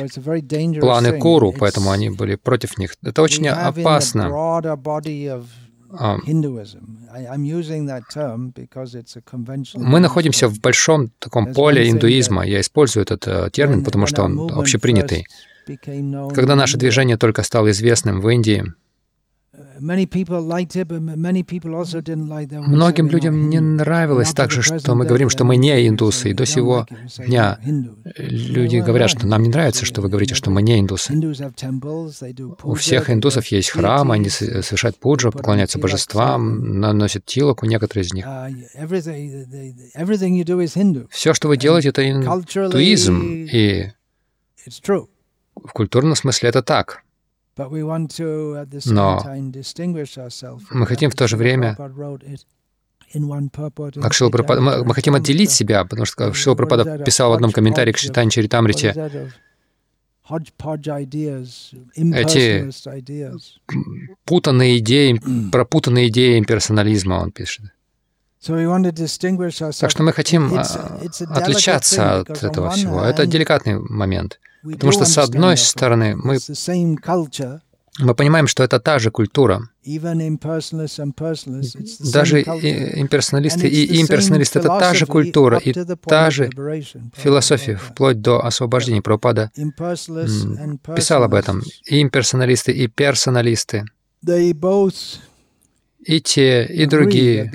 планы 0.79 1.07
It's- 1.51 1.59
поэтому 1.59 1.91
они 1.91 2.09
были 2.09 2.35
против 2.35 2.77
них. 2.77 2.95
Это 3.03 3.21
очень 3.21 3.47
опасно. 3.49 4.29
А. 5.93 6.17
Мы 9.75 9.99
находимся 9.99 10.47
в 10.47 10.59
большом 10.59 11.09
таком 11.19 11.53
поле 11.53 11.89
индуизма. 11.89 12.45
Я 12.45 12.61
использую 12.61 13.03
этот 13.03 13.27
э, 13.27 13.49
термин, 13.51 13.83
потому 13.83 14.07
что 14.07 14.23
он 14.23 14.51
общепринятый. 14.51 15.25
Когда 16.33 16.55
наше 16.55 16.77
движение 16.77 17.17
только 17.17 17.43
стало 17.43 17.71
известным 17.71 18.21
в 18.21 18.29
Индии, 18.29 18.73
многим 22.67 23.09
людям 23.09 23.49
не 23.49 23.59
нравилось 23.59 24.33
также, 24.33 24.61
что 24.61 24.95
мы 24.95 25.05
говорим, 25.05 25.29
что 25.29 25.43
мы 25.43 25.57
не 25.57 25.87
индусы. 25.87 26.31
И 26.31 26.33
до 26.33 26.45
сего 26.45 26.85
дня 27.17 27.59
люди 28.17 28.77
говорят, 28.77 29.09
что 29.09 29.27
нам 29.27 29.43
не 29.43 29.49
нравится, 29.49 29.85
что 29.85 30.01
вы 30.01 30.09
говорите, 30.09 30.35
что 30.35 30.51
мы 30.51 30.61
не 30.61 30.79
индусы. 30.79 31.13
У 32.63 32.73
всех 32.75 33.09
индусов 33.09 33.45
есть 33.47 33.71
храмы, 33.71 34.15
они 34.15 34.29
совершают 34.29 34.97
пуджу, 34.97 35.31
поклоняются 35.31 35.79
божествам, 35.79 36.79
наносят 36.79 37.25
тилоку, 37.25 37.65
некоторые 37.65 38.05
из 38.05 38.13
них. 38.13 38.25
uh. 38.25 38.51
Все, 41.09 41.33
что 41.33 41.47
вы 41.47 41.57
делаете, 41.57 41.89
это 41.89 42.09
индуизм. 42.09 43.47
И 43.51 43.91
в 45.55 45.73
культурном 45.73 46.15
смысле 46.15 46.49
это 46.49 46.61
так. 46.61 47.03
Но 48.85 49.23
мы 50.71 50.85
хотим 50.85 51.09
в 51.09 51.15
то 51.15 51.27
же 51.27 51.37
время, 51.37 51.75
как 54.01 54.13
Шила 54.13 54.29
Прабхупада, 54.29 54.61
мы, 54.61 54.85
мы 54.85 54.93
хотим 54.93 55.15
отделить 55.15 55.51
себя, 55.51 55.83
потому 55.83 56.05
что 56.05 56.33
Шила 56.33 56.55
Прабхупада 56.55 57.03
писал 57.03 57.31
в 57.31 57.33
одном 57.33 57.51
комментарии 57.51 57.91
к 57.91 57.97
is 57.97 58.29
Чаритамрите, 58.29 59.31
Эти 61.95 62.71
путанные 64.25 64.77
идеи, 64.77 65.21
пропутанные 65.51 66.07
идеи 66.07 66.39
имперсонализма, 66.39 67.15
он 67.15 67.31
пишет. 67.31 67.65
Так 69.79 69.91
что 69.91 70.03
мы 70.03 70.13
хотим 70.13 70.57
а, 70.57 70.99
отличаться 71.29 72.21
от 72.21 72.43
этого 72.43 72.71
всего. 72.71 73.03
Это 73.03 73.25
деликатный 73.25 73.79
момент. 73.79 74.39
Потому 74.63 74.91
что, 74.91 75.05
с 75.05 75.17
одной 75.17 75.57
стороны, 75.57 76.15
мы, 76.15 76.37
мы 77.99 78.15
понимаем, 78.15 78.47
что 78.47 78.63
это 78.63 78.79
та 78.79 78.99
же 78.99 79.11
культура. 79.11 79.67
Даже 79.83 80.01
имперсоналисты 82.41 83.67
и 83.67 84.01
имперсоналисты— 84.01 84.59
это 84.59 84.79
та 84.79 84.93
же 84.93 85.05
культура 85.05 85.57
и 85.57 85.73
та 86.07 86.31
же 86.31 86.49
философия, 87.15 87.75
вплоть 87.75 88.21
до 88.21 88.45
освобождения. 88.45 89.01
Прабхупада 89.01 89.51
and 89.57 90.95
писал 90.95 91.23
об 91.23 91.33
этом. 91.33 91.63
И 91.85 92.01
имперсоналисты, 92.01 92.71
и 92.71 92.87
персоналисты, 92.87 93.85
и 96.05 96.21
те, 96.21 96.65
и 96.65 96.85
другие, 96.85 97.51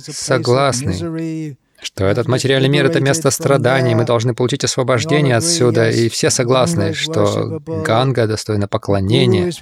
согласны, 0.00 1.56
что 1.80 2.04
этот 2.04 2.26
материальный 2.26 2.68
мир— 2.68 2.86
это 2.86 3.00
место 3.00 3.30
страданий, 3.30 3.94
мы 3.94 4.04
должны 4.04 4.34
получить 4.34 4.64
освобождение 4.64 5.36
отсюда, 5.36 5.90
и 5.90 6.08
все 6.08 6.30
согласны, 6.30 6.94
что 6.94 7.60
Ганга 7.84 8.26
достойна 8.26 8.66
поклонения, 8.68 9.52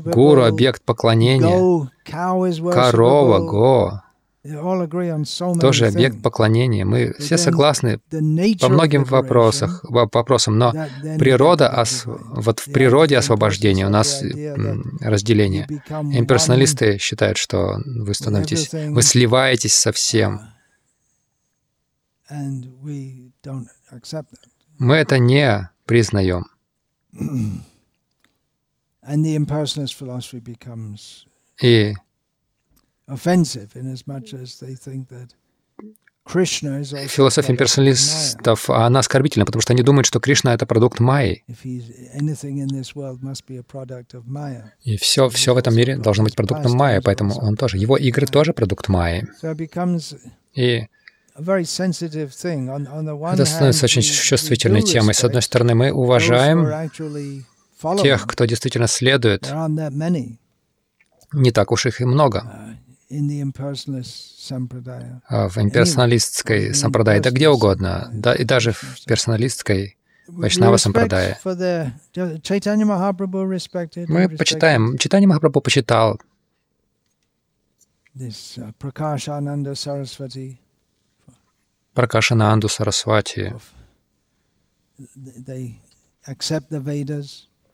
Гуру— 0.00 0.44
объект 0.44 0.82
поклонения, 0.82 1.88
корова, 2.04 3.38
го 3.38 4.02
Тоже 5.60 5.86
объект 5.86 6.20
поклонения. 6.22 6.84
Мы 6.84 7.14
все 7.18 7.38
согласны 7.38 7.98
по 8.60 8.68
многим 8.68 9.04
вопросах, 9.04 9.84
во- 9.88 10.08
вопросам, 10.12 10.58
но 10.58 10.72
природа, 11.18 11.68
ос- 11.80 12.02
вот 12.06 12.58
в 12.58 12.72
природе 12.72 13.16
освобождения 13.18 13.86
у 13.86 13.90
нас 13.90 14.20
разделение. 15.00 15.66
Имперсоналисты 16.18 16.98
считают, 16.98 17.38
что 17.38 17.78
вы 17.86 18.12
становитесь, 18.14 18.72
вы 18.72 19.02
сливаетесь 19.02 19.74
со 19.74 19.92
всем. 19.92 20.40
that. 24.02 24.24
Мы 24.78 24.96
это 24.96 25.18
не 25.18 25.68
признаем. 25.86 26.46
И 31.60 31.94
offensive 33.08 33.74
in 33.74 33.92
as 33.92 34.06
much 34.06 34.32
as 34.34 34.58
they 34.60 34.74
think 34.74 35.08
that 35.08 35.34
Krishna 36.24 36.80
is 36.80 36.92
also 36.92 37.08
Философия 37.08 37.52
имперсоналистов, 37.52 38.70
она 38.70 39.00
оскорбительна, 39.00 39.44
потому 39.44 39.60
что 39.60 39.72
они 39.72 39.82
думают, 39.82 40.06
что 40.06 40.20
Кришна— 40.20 40.54
это 40.54 40.66
продукт 40.66 41.00
Майи. 41.00 41.42
И 44.84 44.96
все, 44.98 45.28
все 45.28 45.54
в 45.54 45.56
этом 45.56 45.74
мире 45.74 45.96
должно 45.96 46.22
быть 46.22 46.36
продуктом 46.36 46.72
Майи, 46.72 47.00
поэтому 47.00 47.34
он 47.34 47.56
тоже. 47.56 47.76
Его 47.78 47.96
игры 47.96 48.26
тоже 48.26 48.52
продукт 48.52 48.88
Майи. 48.88 49.26
И 50.54 50.86
это 51.34 51.54
становится 53.46 53.84
очень 53.86 54.02
чувствительной 54.02 54.82
темой. 54.82 55.14
С 55.14 55.24
одной 55.24 55.42
стороны, 55.42 55.74
мы 55.74 55.90
уважаем 55.90 56.68
тех, 58.00 58.26
кто 58.28 58.44
действительно 58.44 58.86
следует. 58.86 59.52
Не 61.32 61.50
так 61.50 61.72
уж 61.72 61.86
их 61.86 62.00
и 62.00 62.04
много. 62.04 62.44
А 65.28 65.48
В 65.48 65.58
имперсоналистской 65.58 66.74
сампрадае, 66.74 67.20
да 67.20 67.30
где 67.30 67.48
угодно, 67.48 68.10
да 68.12 68.34
и 68.34 68.44
даже 68.44 68.72
в 68.72 69.04
персоналистской 69.06 69.96
Вайшнава 70.28 70.76
respected. 73.50 74.06
Мы 74.08 74.28
почитаем, 74.28 74.96
читание 74.98 75.26
Махапрабху 75.26 75.60
почитал, 75.60 76.20
uh, 78.58 78.72
Prakashananda 78.78 79.74
Saraswati. 79.74 80.58
Пракашана 81.94 82.52
Анду 82.52 82.68
Сарасвати. 82.68 83.54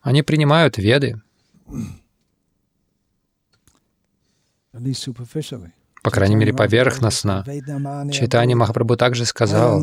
Они 0.01 0.22
принимают 0.22 0.79
веды. 0.79 1.20
по 6.03 6.11
крайней 6.11 6.37
мере, 6.37 6.53
поверхностно. 6.53 7.45
Читание 8.12 8.57
Махапрабху 8.57 8.97
также 8.97 9.25
сказал, 9.27 9.81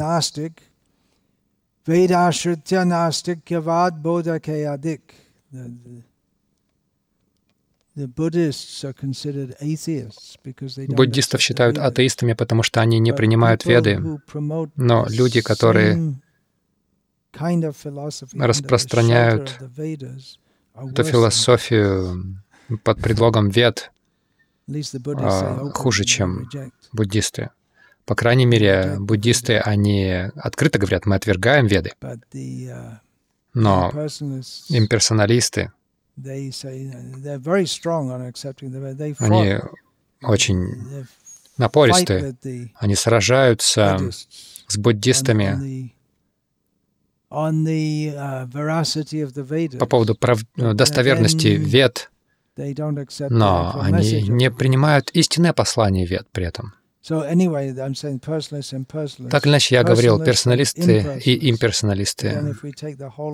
буддистов 10.88 11.42
считают 11.42 11.78
атеистами, 11.78 12.34
потому 12.34 12.64
что 12.64 12.82
они 12.82 13.00
не 13.00 13.14
принимают 13.14 13.66
веды. 13.66 14.20
Но 14.76 15.06
люди, 15.10 15.42
которые 15.42 16.16
распространяют 18.34 19.62
эту 20.76 21.04
философию 21.04 22.42
под 22.84 23.00
предлогом 23.00 23.50
вед 23.50 23.92
а, 24.68 25.72
хуже, 25.74 26.06
чем 26.06 26.50
буддисты. 26.92 27.50
По 28.06 28.16
крайней 28.16 28.46
мере, 28.46 28.98
буддисты, 29.00 29.58
они 29.58 30.30
открыто 30.36 30.78
говорят, 30.78 31.06
мы 31.06 31.16
отвергаем 31.16 31.66
веды. 31.66 31.94
Uh, 32.02 32.98
Но 33.54 33.92
имперсоналисты, 34.70 35.72
uh, 36.18 36.52
они 39.20 39.60
очень 40.22 41.06
the 41.58 42.72
Они 42.76 42.96
сражаются 42.96 43.98
с 44.68 44.78
буддистами 44.78 45.92
uh, 47.30 49.80
по 49.80 49.86
поводу 49.86 50.16
прав- 50.16 50.46
достоверности 50.56 51.48
вед, 51.48 52.12
но 53.30 53.80
они 53.82 54.24
не 54.24 54.52
принимают 54.52 55.10
истинное 55.12 55.54
послание 55.54 56.06
вед 56.06 56.28
при 56.32 56.46
этом. 56.46 56.74
Так 59.30 59.46
или 59.46 59.52
иначе, 59.52 59.76
я 59.76 59.84
говорил, 59.84 60.24
персоналисты 60.24 61.22
и 61.24 61.50
имперсоналисты. 61.52 62.56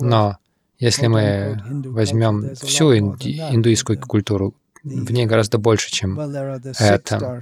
Но 0.00 0.36
если 0.78 1.06
мы 1.06 1.62
возьмем 1.86 2.54
всю 2.56 2.94
индуистскую 2.96 3.98
культуру, 4.00 4.54
в 4.82 5.12
ней 5.12 5.26
гораздо 5.26 5.58
больше, 5.58 5.92
чем 5.92 6.18
это. 6.18 7.40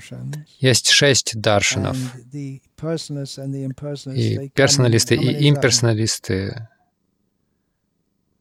есть 0.58 0.90
шесть 0.90 1.40
даршинов. 1.40 1.96
И 2.32 2.62
персоналисты, 4.54 5.16
и 5.16 5.48
имперсоналисты. 5.48 6.68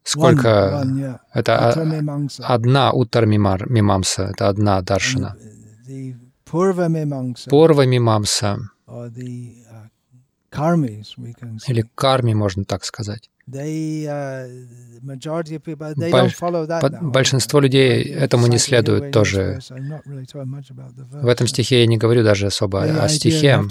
Сколько? 0.04 0.82
one, 0.84 0.96
yeah. 0.96 1.20
Это 1.34 1.58
а- 1.58 2.54
одна 2.54 2.92
уттар 2.92 3.26
мимар- 3.26 3.70
мимамса, 3.70 4.32
это 4.34 4.50
одна 4.50 4.82
даршина. 4.82 5.36
Порва 7.50 7.86
мимамса, 7.86 8.58
uh, 8.88 9.12
или 11.68 11.86
карми, 11.96 12.34
можно 12.34 12.66
так 12.66 12.84
сказать. 12.84 13.30
Uh, 13.48 14.50
большинство 17.02 17.60
людей 17.60 18.04
этому 18.04 18.48
не 18.48 18.58
следует 18.58 19.12
тоже. 19.12 19.60
В 19.70 21.28
этом 21.28 21.48
стихе 21.48 21.82
я 21.82 21.88
не 21.88 21.98
говорю 21.98 22.24
даже 22.24 22.48
особо 22.48 22.84
о 22.84 23.08
стихе. 23.10 23.62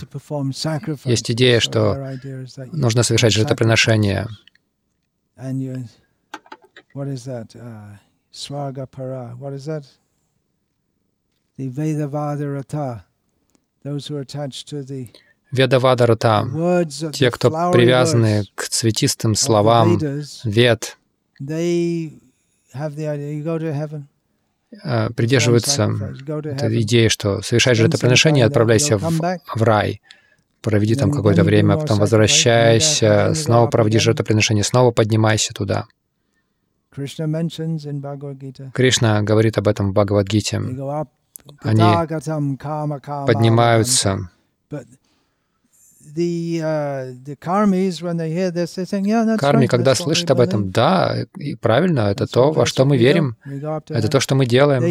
Есть 1.05 1.31
идея, 1.31 1.61
что 1.61 1.97
Нужно 2.73 3.03
совершать 3.03 3.33
жертвоприношение. 3.33 4.27
What 6.99 7.07
is 7.07 7.25
that? 7.25 7.55
Uh, 7.55 7.97
Swarga 8.33 8.91
para. 8.91 9.35
What 9.39 9.53
is 9.53 9.67
that? 9.67 9.87
The 11.57 11.69
Vedavada 11.71 12.53
Rata. 12.53 13.05
Those 13.85 14.09
who 14.09 14.17
are 14.17 14.23
attached 14.23 14.69
to 14.71 14.83
the 14.83 15.09
Ведавада 15.55 16.07
Рата, 16.07 16.45
words 16.53 17.03
of 17.05 17.13
те, 17.13 17.31
кто 17.31 17.51
привязаны 17.71 18.45
к 18.55 18.69
цветистым 18.69 19.35
словам 19.35 19.99
вед, 20.45 20.99
э, 21.41 22.11
придерживаются 25.17 25.85
этой 26.45 26.83
идеи, 26.83 27.09
что 27.09 27.39
some 27.39 27.75
жертвоприношение, 27.75 28.45
отправляйся 28.45 28.99
в, 28.99 29.09
в 29.09 29.63
рай, 29.63 30.03
проведи 30.61 30.97
там 30.97 31.13
какое-то 31.13 31.45
время, 31.45 31.77
потом 31.79 31.99
возвращайся, 32.01 33.33
снова 33.35 33.69
проводи 33.69 33.99
жертвоприношение, 33.99 34.65
снова 34.65 34.91
поднимайся 34.91 35.55
туда. 35.55 35.87
Krishna 35.89 35.97
mentions 35.97 35.97
in 35.97 35.97
Bhagavad 35.99 36.88
Gita. 36.88 36.88
Кришна 38.75 39.23
говорит 39.23 39.59
об 39.59 39.69
этом 39.69 39.91
в 39.91 39.93
Бхагавадгите. 39.93 40.61
Они 41.63 41.83
Поднимаются. 43.27 44.31
Uh, 44.71 44.85
Карми, 49.39 49.67
когда 49.67 49.95
слышат 49.95 50.31
об 50.31 50.41
этом, 50.41 50.71
да, 50.71 51.27
и 51.37 51.55
правильно, 51.55 52.01
это 52.11 52.27
то, 52.27 52.51
во 52.51 52.67
что 52.67 52.85
мы 52.85 52.97
верим, 52.97 53.37
это 53.45 54.09
то, 54.09 54.21
что 54.21 54.35
мы 54.35 54.47
делаем. 54.47 54.83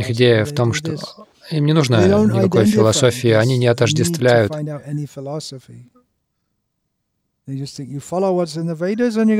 Их 0.00 0.10
идея 0.10 0.44
в 0.44 0.52
том, 0.52 0.72
что 0.72 0.96
им 1.50 1.66
не 1.66 1.72
don't 1.72 2.32
никакой 2.32 2.64
философии, 2.64 3.30
они 3.30 3.58
не 3.58 3.66
отождествляют 3.66 4.52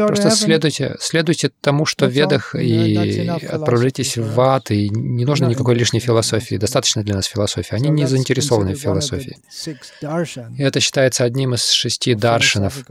Просто 0.09 0.31
следуйте, 0.31 0.97
следуйте 1.01 1.51
тому, 1.63 1.87
что 1.87 2.07
в 2.07 2.11
ведах, 2.11 2.55
и 2.55 3.27
отправляйтесь 3.51 4.19
в 4.19 4.41
ад, 4.41 4.71
и 4.71 4.91
не 4.91 5.25
нужно 5.25 5.47
никакой 5.47 5.75
лишней 5.75 6.01
философии. 6.01 6.57
Достаточно 6.57 7.03
для 7.03 7.15
нас 7.15 7.25
философии. 7.25 7.75
Они 7.75 7.89
не 7.89 8.07
заинтересованы 8.07 8.75
в 8.75 8.79
философии. 8.79 9.39
И 10.59 10.63
это 10.63 10.81
считается 10.81 11.25
одним 11.25 11.55
из 11.55 11.71
шести 11.71 12.15
даршинов 12.15 12.85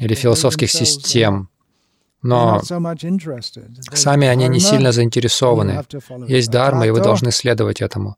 или 0.00 0.14
философских 0.14 0.70
систем. 0.70 1.48
Но 2.22 2.60
сами 3.94 4.26
они 4.26 4.48
не 4.48 4.60
сильно 4.60 4.90
заинтересованы. 4.90 5.84
Есть 6.26 6.50
дарма, 6.50 6.86
и 6.86 6.90
вы 6.90 7.00
должны 7.00 7.30
следовать 7.30 7.80
этому. 7.80 8.16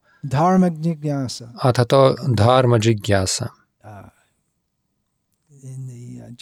А 1.58 1.72
тато 1.72 2.16
дхарма 2.26 2.78
джигьяса. 2.78 3.50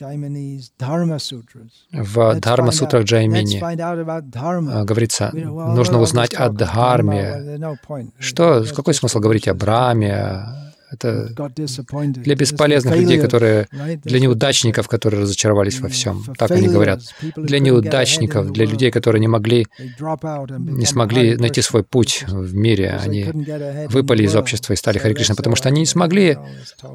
Uh, 0.00 1.64
uh. 1.92 2.02
В 2.02 2.40
Дхарма 2.40 2.72
сутрах 2.72 3.04
Джаймини 3.04 3.60
э, 3.60 4.84
говорится, 4.84 5.30
нужно 5.32 6.00
узнать 6.00 6.34
о 6.34 6.48
Дхарме. 6.48 7.60
Что, 8.18 8.64
какой 8.74 8.94
смысл 8.94 9.20
говорить 9.20 9.48
о. 9.48 9.54
Браме, 9.54 10.69
Это 10.90 11.30
для 12.24 12.34
бесполезных 12.34 12.96
людей, 12.96 13.18
которые 13.18 13.68
для 14.04 14.20
неудачников, 14.20 14.88
которые 14.88 15.22
разочаровались 15.22 15.80
во 15.80 15.88
всем. 15.88 16.24
Так 16.36 16.50
они 16.50 16.68
говорят. 16.68 17.00
Для 17.36 17.58
неудачников, 17.60 18.50
для 18.52 18.66
людей, 18.66 18.90
которые 18.90 19.20
не 19.20 19.28
могли, 19.28 19.66
не 20.58 20.86
смогли 20.86 21.36
найти 21.36 21.62
свой 21.62 21.84
путь 21.84 22.24
в 22.26 22.54
мире, 22.54 22.98
они 23.02 23.24
выпали 23.88 24.24
из 24.24 24.34
общества 24.34 24.72
и 24.72 24.76
стали 24.76 24.98
So 24.98 25.02
Харе 25.02 25.14
Кришна, 25.14 25.34
потому 25.34 25.56
что 25.56 25.68
они 25.68 25.80
не 25.80 25.86
смогли 25.86 26.38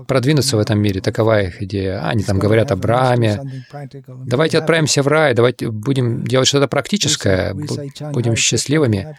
продвинуться 0.08 0.58
в 0.58 0.60
этом 0.60 0.80
мире. 0.80 1.02
Такова 1.02 1.42
их 1.42 1.62
идея. 1.62 2.02
А, 2.02 2.10
Они 2.10 2.24
там 2.24 2.40
говорят 2.40 2.72
о 2.72 2.76
heaven, 2.76 2.78
let's 2.78 2.82
do 2.82 2.88
Браме. 2.88 3.36
something 3.36 3.62
practical 3.72 4.16
and 4.16 4.26
Давайте 4.28 4.58
отправимся 4.58 5.02
в 5.04 5.08
рай, 5.08 5.34
давайте 5.34 5.70
будем 5.70 6.26
делать 6.26 6.48
что-то 6.48 6.68
практическое, 6.68 7.54
будем 7.54 8.36
счастливыми. 8.36 9.16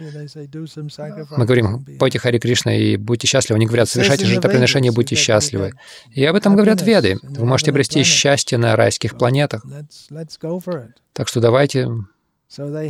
Мы 1.37 1.45
говорим, 1.45 1.85
пойте 1.99 2.19
Хари 2.19 2.39
Кришна 2.39 2.75
и 2.75 2.97
будьте 2.97 3.27
счастливы. 3.27 3.57
Они 3.57 3.67
говорят, 3.67 3.89
совершайте 3.89 4.27
the 4.27 4.66
Vedas, 4.67 4.91
будьте 4.91 5.17
счастливы. 5.17 5.73
И 6.13 6.25
об 6.25 6.37
этом 6.37 6.55
говорят 6.55 6.83
Веды. 6.83 7.19
Вы 7.23 7.47
можете 7.47 7.71
обрести 7.71 8.03
счастье 8.03 8.59
на 8.59 8.77
райских 8.77 9.17
планетах. 9.17 9.65
Так 11.13 11.29
что 11.29 11.41
давайте 11.41 11.89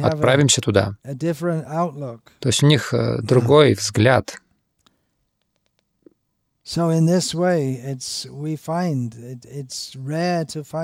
отправимся 0.03 0.61
туда. 0.61 0.97
То 1.05 2.49
есть 2.49 2.62
у 2.62 2.66
них 2.66 2.93
э, 2.93 3.18
другой 3.22 3.74
взгляд. 3.74 4.39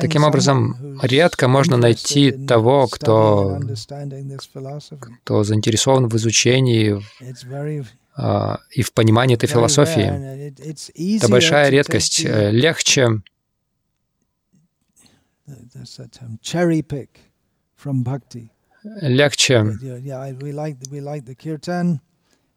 Таким 0.01 0.25
образом, 0.25 1.01
редко 1.03 1.49
можно 1.49 1.77
найти 1.77 2.31
того, 2.31 2.87
кто, 2.87 3.59
кто 5.25 5.43
заинтересован 5.43 6.09
в 6.09 6.17
изучении 6.17 7.03
и 8.17 8.83
в 8.83 8.93
понимании 8.93 9.37
этой 9.37 9.47
философии. 9.47 10.53
Это 11.17 11.29
большая 11.29 11.71
редкость. 11.71 12.25
Э, 12.25 12.51
Легче 12.51 13.23
легче 19.01 19.55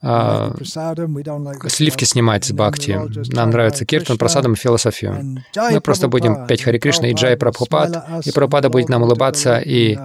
э, 0.01 0.51
сливки 1.69 2.03
снимать 2.03 2.45
с 2.45 2.51
бхакти. 2.51 2.99
Нам 3.33 3.49
нравится 3.49 3.85
киртан, 3.85 4.17
просадом 4.17 4.53
и 4.53 4.55
философию. 4.55 5.41
Мы 5.71 5.81
просто 5.81 6.07
будем 6.07 6.45
петь 6.47 6.61
Хари 6.63 6.77
Кришна 6.77 7.07
и 7.09 7.13
Джай 7.13 7.37
Прабхупад, 7.37 8.25
и 8.25 8.31
Прабхупада 8.31 8.69
будет 8.69 8.89
нам 8.89 9.03
улыбаться, 9.03 9.57
и. 9.59 9.97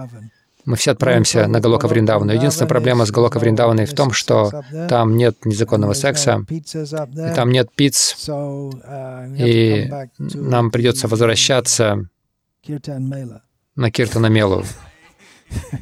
Мы 0.65 0.75
все 0.75 0.91
отправимся 0.91 1.47
на 1.47 1.59
Галока 1.59 1.87
Вриндавану. 1.87 2.31
Единственная 2.33 2.69
проблема 2.69 3.05
с 3.05 3.11
Галока 3.11 3.39
Вриндаваной 3.39 3.85
в 3.85 3.93
том, 3.93 4.11
что 4.11 4.63
там 4.89 5.17
нет 5.17 5.45
незаконного 5.45 5.93
секса, 5.93 6.45
и 6.49 7.35
там 7.35 7.51
нет 7.51 7.69
пиц, 7.75 8.29
и 8.29 9.91
нам 10.19 10.71
придется 10.71 11.07
возвращаться 11.07 12.05
на 13.75 13.91
Киртана 13.91 14.27
Мелу. 14.27 14.63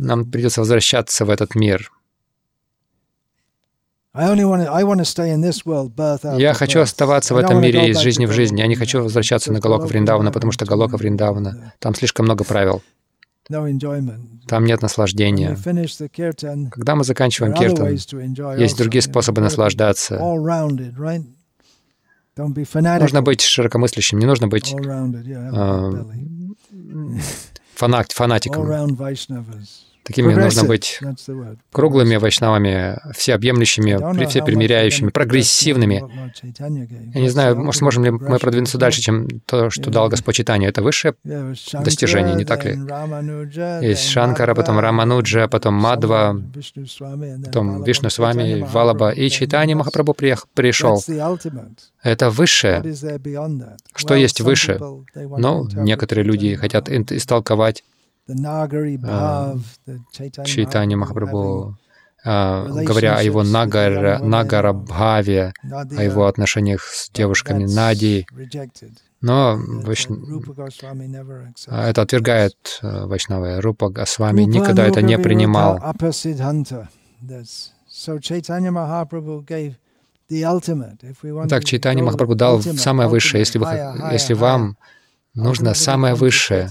Нам 0.00 0.30
придется 0.30 0.60
возвращаться 0.60 1.24
в 1.24 1.30
этот 1.30 1.54
мир. 1.54 1.92
Я 6.38 6.52
хочу 6.52 6.80
оставаться 6.80 7.32
в 7.34 7.38
этом 7.38 7.60
мире 7.62 7.88
из 7.90 7.98
жизни 7.98 8.26
в 8.26 8.32
жизнь. 8.32 8.58
Я 8.58 8.66
не 8.66 8.74
хочу 8.76 9.02
возвращаться 9.02 9.50
на 9.52 9.60
Галока 9.60 9.86
Вриндавана, 9.86 10.30
потому 10.32 10.52
что 10.52 10.66
Галока 10.66 10.98
Вриндавана, 10.98 11.72
там 11.78 11.94
слишком 11.94 12.26
много 12.26 12.44
правил. 12.44 12.82
Там 14.46 14.64
нет 14.66 14.82
наслаждения. 14.82 15.56
Когда 16.70 16.94
мы 16.94 17.04
заканчиваем 17.04 17.54
киртан, 17.54 17.86
есть 18.58 18.76
другие 18.78 19.00
способы 19.02 19.40
наслаждаться. 19.40 20.18
Нужно 23.02 23.22
быть 23.22 23.40
широкомыслящим, 23.40 24.18
не 24.18 24.26
нужно 24.26 24.46
быть 24.48 24.72
э, 24.72 24.76
фанат, 27.74 28.12
фанатиком. 28.12 28.62
Такими 30.04 30.34
нужно 30.34 30.64
быть 30.64 31.00
круглыми 31.70 32.16
вайшнавами, 32.16 32.98
всеобъемлющими, 33.14 34.26
всепримиряющими, 34.26 35.10
прогрессивными. 35.10 36.04
Я 37.14 37.20
не 37.20 37.28
знаю, 37.28 37.56
может, 37.56 37.78
сможем 37.78 38.04
ли 38.04 38.10
мы 38.10 38.38
продвинуться 38.38 38.78
дальше, 38.78 39.00
чем 39.00 39.28
то, 39.46 39.70
что 39.70 39.90
дал 39.90 40.08
Господь 40.08 40.34
Читание. 40.34 40.68
Это 40.68 40.82
высшее 40.82 41.14
достижение, 41.72 42.34
не 42.34 42.44
так 42.44 42.64
ли? 42.64 42.72
Есть 43.86 44.08
Шанкара, 44.08 44.54
потом 44.54 44.78
Рамануджа, 44.78 45.46
потом 45.48 45.74
Мадва, 45.74 46.36
потом 47.44 47.84
Вишну 47.84 48.10
с 48.10 48.18
вами, 48.18 48.66
Валаба, 48.72 49.10
и 49.10 49.28
Чайтани 49.28 49.74
Махапрабху 49.74 50.46
пришел. 50.54 51.02
Это 52.02 52.30
высшее. 52.30 52.82
Что 53.94 54.14
есть 54.14 54.40
выше? 54.40 54.80
Ну, 55.14 55.68
некоторые 55.72 56.24
люди 56.24 56.56
хотят 56.56 56.88
истолковать 56.88 57.84
Чайтани 60.44 60.94
Махапрабху, 60.94 61.76
а, 62.24 62.66
говоря 62.86 63.16
о 63.16 63.22
его 63.22 63.42
нагара, 63.42 64.18
нагарабхаве, 64.22 65.52
о 65.98 66.02
его 66.02 66.26
отношениях 66.26 66.82
с 66.84 67.10
девушками 67.10 67.64
Нади. 67.74 68.26
Но 69.20 69.56
Вайш- 69.84 70.08
а, 71.68 71.88
это 71.90 72.02
отвергает 72.02 72.78
а, 72.82 73.06
Вайшнава. 73.06 73.60
Рупа 73.60 73.88
Госвами 73.88 74.42
никогда 74.60 74.86
это 74.86 75.00
не 75.02 75.16
принимал. 75.22 75.78
Так 81.48 81.64
Чайтани 81.64 82.02
Махапрабху 82.02 82.34
дал 82.36 82.62
самое 82.62 83.08
высшее. 83.08 83.40
Если, 83.40 83.58
вы, 83.58 83.64
если 84.12 84.34
вам 84.34 84.76
нужно 85.34 85.74
самое 85.74 86.14
высшее, 86.14 86.70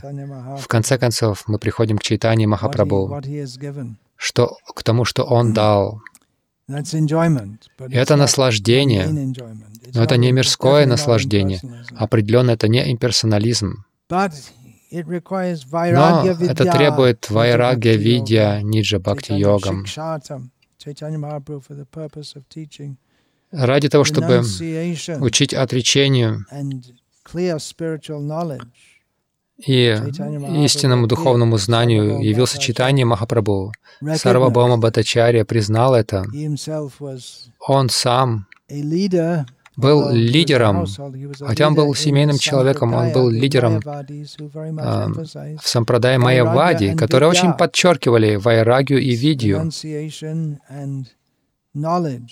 в 0.59 0.68
конце 0.68 0.97
концов 0.97 1.43
мы 1.47 1.59
приходим 1.59 1.97
к 1.97 2.03
Чайтани 2.03 2.45
Махапрабху, 2.45 3.22
что, 4.16 4.57
к 4.76 4.84
тому, 4.84 5.05
что 5.05 5.24
Он 5.24 5.53
дал. 5.53 6.01
И 6.68 7.95
это 7.95 8.16
наслаждение, 8.16 9.07
но 9.93 10.03
это 10.03 10.18
не 10.18 10.32
мирское 10.32 10.86
наслаждение. 10.86 11.59
Определенно, 11.95 12.51
это 12.51 12.68
не 12.68 12.91
имперсонализм. 12.91 13.84
Но 14.09 14.30
это 14.91 16.66
требует 16.66 17.30
вайрагья 17.30 17.95
видья 17.95 18.59
ниджа 18.62 18.99
бхакти 18.99 19.34
йогам. 19.34 19.86
Ради 23.51 23.89
того, 23.89 24.03
чтобы 24.03 24.43
учить 25.20 25.53
отречению 25.53 26.45
и 29.65 29.95
истинному 30.63 31.07
духовному 31.07 31.57
знанию 31.57 32.19
явился 32.19 32.59
читание 32.59 33.05
Махапрабху. 33.05 33.71
Сарвабхаума 34.15 34.77
Бхаттачарья 34.77 35.45
признал 35.45 35.93
это. 35.93 36.25
Он 37.67 37.89
сам 37.89 38.47
был 39.77 40.09
лидером, 40.09 40.86
хотя 41.39 41.67
он 41.67 41.75
был 41.75 41.93
семейным 41.95 42.38
человеком, 42.38 42.93
он 42.93 43.11
был 43.13 43.29
лидером 43.29 43.79
а, 43.86 45.07
в 45.61 45.67
сампрадае 45.67 46.17
Майявади, 46.17 46.95
которые 46.95 47.29
очень 47.29 47.53
подчеркивали 47.53 48.36
вайрагию 48.36 48.99
и 48.99 49.15
видью, 49.15 49.71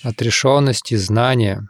отрешенность 0.03 0.91
и 0.91 0.97
знание. 0.97 1.67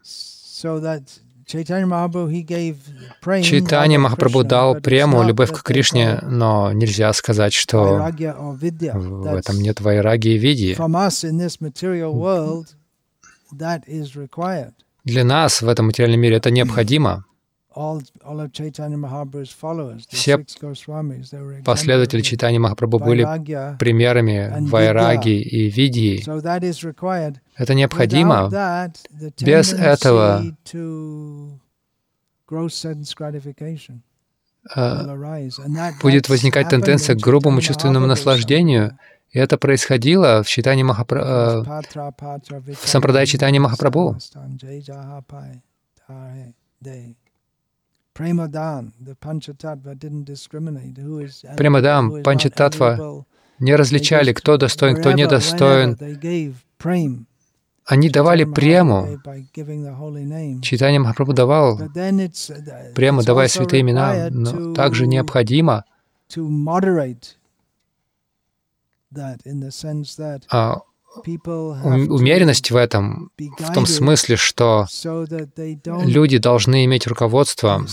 Чайтанья 3.43 3.97
Махапрабху 3.99 4.43
дал 4.43 4.75
прему, 4.75 5.23
любовь 5.23 5.51
к 5.51 5.63
Кришне, 5.63 6.19
но 6.21 6.71
нельзя 6.71 7.11
сказать, 7.13 7.53
что 7.53 8.11
в 8.93 9.35
этом 9.35 9.59
нет 9.59 9.81
вайраги 9.81 10.29
и 10.29 10.37
види. 10.37 10.75
Для 15.05 15.23
нас 15.23 15.61
в 15.61 15.67
этом 15.67 15.87
материальном 15.87 16.19
мире 16.19 16.35
это 16.37 16.51
необходимо. 16.51 17.25
Все 20.09 20.43
последователи 21.63 22.21
Чайтани 22.21 22.57
Махапрабху 22.57 22.99
были 22.99 23.23
примерами 23.77 24.67
вайраги 24.69 25.39
и 25.41 25.69
видьи. 25.69 26.23
Это 27.55 27.73
необходимо. 27.75 28.49
Без 29.39 29.73
этого 29.73 30.43
э, 34.75 35.95
будет 36.01 36.29
возникать 36.29 36.69
тенденция 36.69 37.15
к 37.15 37.19
грубому 37.19 37.61
чувственному 37.61 38.07
наслаждению, 38.07 38.97
и 39.31 39.37
это 39.37 39.57
происходило 39.59 40.41
в 40.43 40.47
читании 40.49 40.83
Махапра... 40.83 41.19
э, 41.21 41.63
в 42.73 42.87
сампрадае 42.87 43.27
читания 43.27 43.59
Махапрабху. 43.61 44.17
Премадам, 51.57 52.23
Панчататва 52.23 53.25
не 53.59 53.75
различали, 53.75 54.33
кто 54.33 54.57
достоин, 54.57 54.97
кто 54.97 55.11
недостоин 55.11 55.97
они 57.89 58.09
давали 58.09 58.43
прему. 58.43 59.19
Читание 60.61 60.99
Махапрабху 60.99 61.33
давал 61.33 61.79
uh, 61.79 62.93
прему, 62.93 63.23
давая 63.23 63.47
святые 63.47 63.81
имена, 63.81 64.29
но 64.29 64.75
также 64.75 65.07
необходимо 65.07 65.85
а, 70.51 70.81
умеренность 71.15 72.71
в 72.71 72.75
этом, 72.75 73.31
в 73.37 73.73
том 73.73 73.85
смысле, 73.85 74.35
что 74.35 74.87
люди 75.85 76.37
должны 76.37 76.85
иметь 76.85 77.07
руководство, 77.07 77.85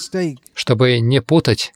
чтобы 0.55 1.01
не 1.01 1.21
путать 1.23 1.73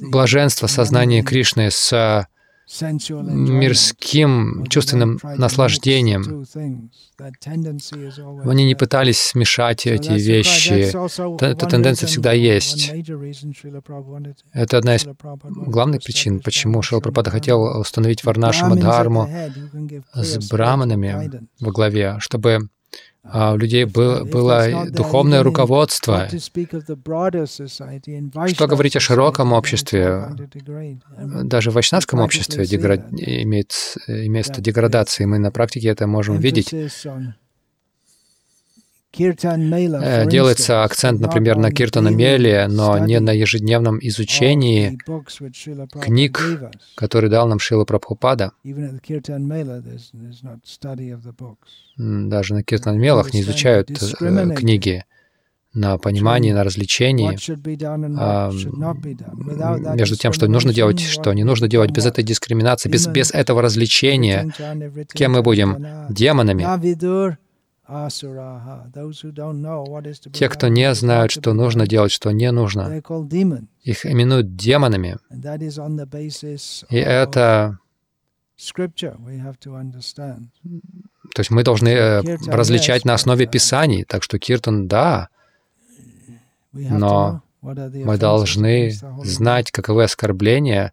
блаженство 0.00 0.66
сознания 0.66 1.22
Кришны 1.22 1.70
с. 1.70 2.28
Мирским 2.66 4.66
чувственным 4.68 5.18
наслаждением. 5.22 6.44
Они 8.44 8.64
не 8.64 8.74
пытались 8.74 9.20
смешать 9.20 9.86
эти 9.86 10.12
вещи. 10.12 10.90
Эта 11.44 11.66
тенденция 11.66 12.06
всегда 12.06 12.32
есть. 12.32 12.90
Это 14.52 14.78
одна 14.78 14.96
из 14.96 15.06
главных 15.66 16.02
причин, 16.02 16.40
почему 16.40 16.82
Dharma. 17.28 17.32
хотел 17.32 17.80
установить 17.80 18.24
Варнашрама 18.24 18.76
Brahmins 18.76 18.78
at 18.78 18.78
the 18.78 18.82
Дхарму 18.82 19.26
head, 19.26 19.52
you 19.56 19.70
can 19.72 19.88
give 19.88 20.02
с 20.14 20.48
браманами 20.48 21.42
во 21.60 21.72
главе, 21.72 22.16
чтобы 22.20 22.68
а, 23.24 23.54
у 23.54 23.56
людей 23.56 23.84
If- 23.84 24.24
было, 24.30 24.86
духовное 24.90 25.42
руководство. 25.42 26.28
Что 28.48 28.66
говорить 28.66 28.96
о 28.96 29.00
широком 29.00 29.52
обществе, 29.52 30.28
Даже 31.44 31.70
в 31.70 31.74
вайшнавском 31.74 32.20
обществе 32.20 32.64
see 32.64 32.78
дегра- 32.78 33.10
that. 33.10 33.42
имеет 33.42 33.72
э, 34.06 34.26
место 34.28 34.60
деградации. 34.60 35.24
Мы 35.24 35.38
на 35.38 35.50
практике 35.50 35.88
это 35.88 36.06
можем 36.06 36.38
видеть. 36.38 36.72
Делается 40.26 40.72
instance, 40.72 40.84
акцент, 40.84 41.20
например, 41.20 41.56
на 41.56 41.70
Киртана 41.70 42.08
Меле, 42.08 42.66
но 42.68 42.98
не 42.98 43.20
на 43.20 43.30
ежедневном 43.30 43.98
изучении 44.00 44.98
книг, 46.00 46.40
который 46.94 47.30
дал 47.30 47.46
нам 47.48 47.58
Шила 47.58 47.84
Прабхупада. 47.84 48.52
Даже 51.96 52.54
на 52.54 52.62
Киртан 52.62 52.98
Мелах 52.98 53.32
не 53.32 53.42
изучают 53.42 53.90
э, 53.90 54.54
книги 54.56 55.04
на 55.74 55.98
понимание, 55.98 56.54
на 56.54 56.62
а, 56.62 56.64
that 58.50 59.96
между 59.96 60.16
тем, 60.16 60.32
что 60.32 60.46
нужно 60.46 60.72
делать, 60.72 61.00
что 61.00 61.32
не 61.32 61.42
нужно 61.42 61.68
делать, 61.68 61.90
без 61.90 62.06
этой 62.06 62.22
дискриминации, 62.22 62.88
без, 62.88 63.06
без 63.08 63.32
этого 63.32 63.60
развлечения, 63.60 64.52
кем 65.12 65.32
мы 65.32 65.42
будем? 65.42 65.84
Демонами. 66.08 66.64
Те, 70.32 70.48
кто 70.48 70.68
не 70.68 70.94
знают, 70.94 71.30
что 71.32 71.52
нужно 71.52 71.86
делать, 71.86 72.12
что 72.12 72.30
не 72.30 72.50
нужно, 72.50 73.02
их 73.82 74.06
именуют 74.06 74.56
демонами. 74.56 75.18
И 76.90 76.96
это, 76.96 77.78
то 81.34 81.40
есть 81.40 81.50
мы 81.50 81.62
должны 81.64 81.88
э, 81.88 82.20
различать 82.46 83.04
на 83.04 83.14
основе 83.14 83.46
Писаний. 83.46 84.04
Так 84.04 84.22
что 84.22 84.38
Киртан, 84.38 84.86
да, 84.88 85.28
Но 86.72 87.42
мы 87.62 88.16
должны 88.18 88.92
знать, 89.24 89.70
каковы 89.70 90.04
оскорбления 90.04 90.92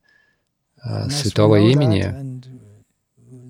э, 0.83 1.09
святого 1.09 1.57
имени. 1.57 2.50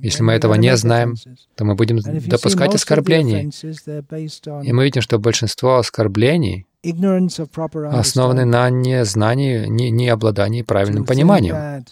Если 0.01 0.23
мы 0.23 0.33
этого 0.33 0.55
не 0.55 0.75
знаем, 0.75 1.15
то 1.55 1.63
мы 1.63 1.75
будем 1.75 1.99
допускать 1.99 2.73
оскорблений. 2.75 3.45
on 3.45 4.63
И 4.65 4.73
мы 4.73 4.83
видим, 4.83 5.01
что 5.01 5.19
большинство 5.19 5.77
оскорблений 5.77 6.65
основаны 6.83 8.45
на 8.45 8.69
незнании, 8.69 9.67
не, 9.67 10.09
обладании 10.09 10.63
правильным 10.63 11.05
пониманием. 11.05 11.85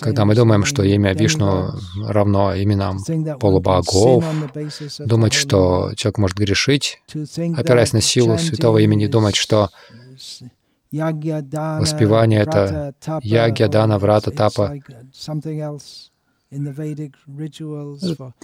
Когда 0.00 0.24
мы 0.24 0.34
думаем, 0.34 0.64
что 0.64 0.82
имя 0.82 1.14
Вишну 1.14 1.70
равно 2.04 2.56
именам 2.56 2.98
полубогов, 3.38 4.24
думать, 4.98 5.32
что 5.32 5.92
человек 5.94 6.18
может 6.18 6.36
грешить, 6.36 7.00
опираясь 7.56 7.92
на 7.92 8.00
силу 8.00 8.36
святого 8.38 8.78
имени, 8.78 9.06
думать, 9.06 9.36
что 9.36 9.70
воспевание— 11.80 12.40
это 12.42 12.50
vrata, 12.50 12.94
tapa, 13.00 13.26
ягья, 13.26 13.66
or 13.66 13.70
дана, 13.70 13.98
врата, 13.98 14.30
тапа. 14.30 14.72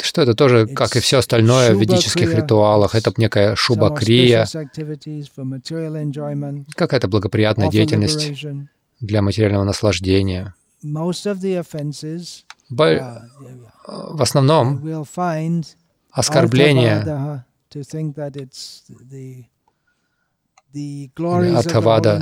что 0.00 0.22
это 0.22 0.34
тоже, 0.34 0.66
как 0.66 0.96
и 0.96 1.00
все 1.00 1.18
остальное 1.18 1.74
в 1.74 1.80
ведических 1.80 2.34
ритуалах, 2.34 2.94
это 2.94 3.12
некая 3.16 3.54
шуба-крия, 3.54 4.46
какая-то 6.74 7.08
благоприятная 7.08 7.70
деятельность 7.70 8.32
для 9.00 9.22
материального 9.22 9.64
наслаждения. 9.64 10.54
Бо- 12.70 13.20
uh, 13.86 14.16
В 14.16 14.22
основном 14.22 14.80
we'll 14.82 15.06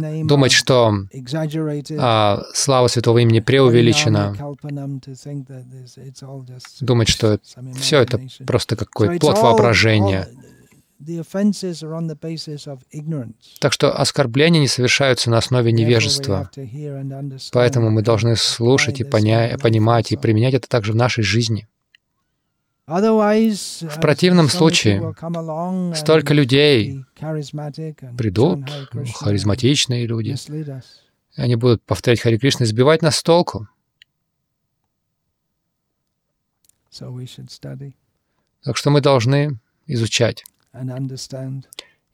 name 0.01 0.27
думать, 0.27 0.53
что 0.53 0.95
а, 1.99 2.43
слава 2.53 2.89
святого 2.89 3.19
имени 3.19 3.41
преувеличена, 3.41 4.37
думать, 6.81 7.09
что 7.09 7.41
все 7.79 8.01
это 8.01 8.21
просто 8.47 8.77
какой-то 8.77 9.19
плод 9.19 9.39
воображения. 9.39 10.29
Так 13.61 13.73
что 13.73 13.93
оскорбления 13.99 14.61
не 14.61 14.69
совершаются 14.69 15.31
на 15.31 15.39
основе 15.39 15.73
невежества. 15.73 16.51
Поэтому 17.53 17.91
мы 17.91 18.03
должны 18.03 18.37
слушать 18.37 19.01
и 19.01 19.05
поня- 19.05 19.59
понимать 19.59 20.13
и 20.13 20.17
применять 20.17 20.55
это 20.55 20.69
также 20.69 20.93
в 20.93 20.97
нашей 20.97 21.25
жизни. 21.25 21.67
В 22.91 23.85
uh, 23.85 24.01
противном 24.01 24.49
случае 24.49 25.15
Столько 25.95 26.35
людей 26.35 27.05
придут, 28.19 28.69
харизматичные 29.15 30.07
люди, 30.07 30.35
они 31.37 31.55
будут 31.55 31.85
повторять 31.85 32.21
Хари 32.21 32.37
Кришна 32.37 32.67
и 32.67 32.69
сбивать 32.69 33.03
нас 33.03 33.17
с 33.17 33.23
толку. 33.23 33.69
Так 38.63 38.77
что 38.77 38.91
мы 38.91 39.01
должны 39.01 39.61
изучать 39.87 40.45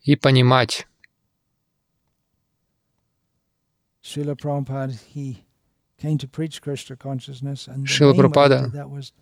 и 0.02 0.16
понимать. 0.16 0.86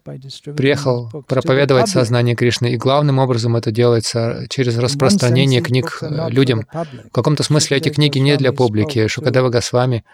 By 0.04 0.18
distributing 0.18 0.56
Приехал 0.56 1.08
проповедовать 1.28 1.88
сознание 1.88 2.34
Кришны, 2.34 2.72
и 2.72 2.76
главным 2.76 3.20
образом 3.20 3.54
это 3.54 3.70
делается 3.70 4.46
через 4.50 4.76
распространение 4.78 5.60
книг 5.60 5.98
э, 6.02 6.30
людям. 6.30 6.66
В 6.72 7.10
каком-то 7.12 7.44
смысле 7.44 7.76
эти 7.76 7.90
книги 7.90 8.18
не 8.18 8.36
для 8.36 8.52
публики. 8.52 9.06
Шукадева 9.06 9.50
Госвами 9.50 10.04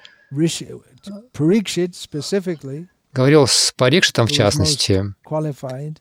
говорил 3.12 3.46
с 3.46 3.72
Парикшитом, 3.76 4.26
в 4.26 4.32
частности, 4.32 5.14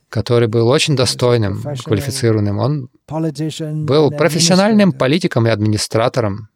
который 0.10 0.48
был 0.48 0.68
очень 0.68 0.96
достойным, 0.96 1.64
квалифицированным. 1.84 2.60
Он 2.60 2.90
был 3.08 4.12
профессиональным 4.12 4.92
политиком 4.92 5.48
и 5.48 5.50
администратором. 5.50 6.50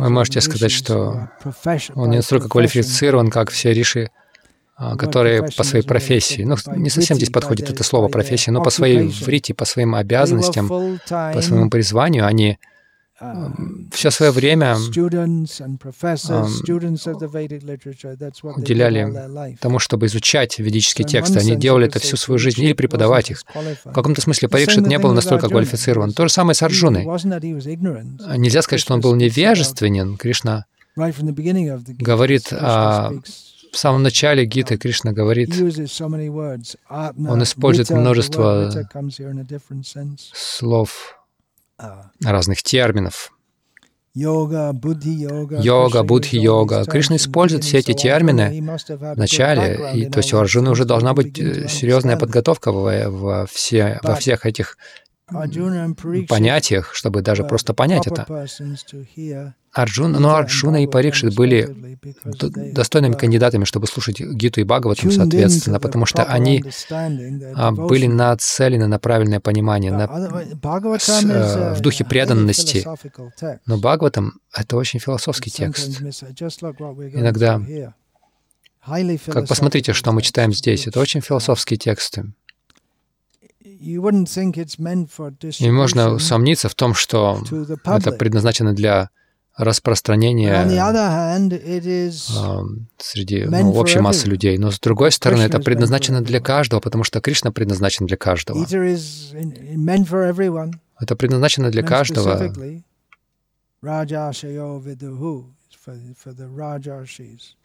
Вы 0.00 0.08
можете 0.08 0.40
сказать, 0.40 0.72
что 0.72 1.30
Он 1.94 2.10
не 2.10 2.16
настолько 2.16 2.48
квалифицирован, 2.48 3.30
как 3.30 3.50
все 3.50 3.74
риши, 3.74 4.10
а, 4.74 4.96
которые 4.96 5.42
по 5.42 5.64
своей 5.64 5.84
профессии. 5.84 6.42
Ну, 6.42 6.56
не 6.76 6.88
совсем 6.88 7.18
здесь 7.18 7.28
подходит 7.28 7.68
это 7.68 7.84
слово 7.84 8.08
профессия, 8.08 8.52
но 8.52 8.62
по 8.62 8.70
своей 8.70 9.08
врите, 9.08 9.52
по 9.52 9.66
своим 9.66 9.94
обязанностям, 9.94 10.66
по 11.08 11.42
своему 11.42 11.68
призванию, 11.68 12.26
они 12.26 12.58
все 13.92 14.10
свое 14.10 14.30
время 14.30 14.76
уделяли 18.56 19.56
тому, 19.60 19.78
чтобы 19.78 20.06
изучать 20.06 20.58
ведические 20.58 21.06
тексты. 21.06 21.38
Они 21.38 21.56
делали 21.56 21.86
это 21.86 21.98
всю 21.98 22.16
свою 22.16 22.38
жизнь 22.38 22.62
или 22.62 22.72
преподавать 22.74 23.30
их. 23.30 23.42
В 23.84 23.92
каком-то 23.92 24.20
смысле 24.20 24.48
Парикшит 24.48 24.86
не 24.86 24.98
был 24.98 25.12
настолько 25.12 25.48
квалифицирован. 25.48 26.12
То 26.12 26.28
же 26.28 26.32
самое 26.32 26.54
с 26.54 26.62
Арджуной. 26.62 27.04
Нельзя 27.04 28.62
сказать, 28.62 28.80
что 28.80 28.94
он 28.94 29.00
был 29.00 29.14
невежественен. 29.14 30.16
Кришна 30.16 30.66
говорит 30.96 32.52
о- 32.52 33.12
в 33.72 33.78
самом 33.78 34.02
начале 34.02 34.46
Гиты 34.46 34.78
Кришна 34.78 35.12
говорит 35.12 35.50
Он 36.88 37.42
использует 37.42 37.90
множество 37.90 38.70
слов, 40.34 41.12
Uh, 41.16 41.25
разных 42.24 42.62
терминов. 42.62 43.32
Йога, 44.14 44.72
будхи-йога, 44.72 45.60
йога, 45.60 46.02
будхи-йога. 46.02 46.86
Кришна 46.86 47.16
использует 47.16 47.64
все 47.64 47.78
эти 47.78 47.92
термины 47.92 48.62
в 48.88 49.18
начале, 49.18 49.90
и, 49.94 50.08
то 50.08 50.20
есть 50.20 50.32
у 50.32 50.38
Арджуны 50.38 50.70
уже 50.70 50.86
должна 50.86 51.12
быть 51.12 51.38
э, 51.38 51.68
серьезная 51.68 52.16
подготовка 52.16 52.72
во, 52.72 53.10
во, 53.10 53.46
все, 53.46 54.00
во 54.02 54.14
всех 54.14 54.46
этих 54.46 54.78
понятиях, 56.28 56.94
чтобы 56.94 57.22
даже 57.22 57.44
просто 57.44 57.74
понять 57.74 58.06
это. 58.06 58.46
Арджуна, 59.72 60.18
но 60.20 60.36
Арджуна 60.36 60.84
и 60.84 60.86
Парикшит 60.86 61.34
были 61.34 61.98
достойными 62.72 63.14
кандидатами, 63.14 63.64
чтобы 63.64 63.86
слушать 63.86 64.20
Гиту 64.20 64.60
и 64.60 64.64
Бхагаватам, 64.64 65.10
соответственно, 65.10 65.80
потому 65.80 66.06
что 66.06 66.24
они 66.24 66.64
а, 67.54 67.72
были 67.72 68.06
нацелены 68.06 68.86
на 68.86 68.98
правильное 68.98 69.40
понимание, 69.40 69.92
на, 69.92 70.06
с, 70.98 71.24
э, 71.24 71.74
в 71.74 71.80
духе 71.80 72.04
преданности. 72.04 72.86
Но 73.66 73.76
Бхагаватам— 73.76 74.40
это 74.54 74.76
очень 74.76 74.98
философский 74.98 75.50
текст. 75.50 76.00
Иногда, 76.00 77.60
как 79.26 79.48
посмотрите, 79.48 79.92
что 79.92 80.12
мы 80.12 80.22
читаем 80.22 80.54
здесь, 80.54 80.86
это 80.86 81.00
очень 81.00 81.20
философские 81.20 81.78
тексты. 81.78 82.32
И 85.58 85.70
можно 85.70 86.12
усомниться 86.12 86.68
в 86.68 86.74
том, 86.74 86.94
что 86.94 87.42
это 87.84 88.12
предназначено 88.12 88.74
для 88.74 89.10
распространения 89.56 90.64
среди 92.98 93.44
ну, 93.44 93.72
общей 93.72 94.00
массы 94.00 94.28
людей. 94.28 94.58
Но 94.58 94.70
с 94.70 94.78
другой 94.78 95.12
стороны, 95.12 95.42
это 95.42 95.60
предназначено 95.60 96.20
для 96.20 96.40
каждого, 96.40 96.80
потому 96.80 97.04
что 97.04 97.20
Кришна 97.20 97.52
предназначен 97.52 98.06
для 98.06 98.16
каждого. 98.16 98.66
Это 101.00 101.16
предназначено 101.16 101.70
для 101.70 101.82
каждого. 101.82 102.52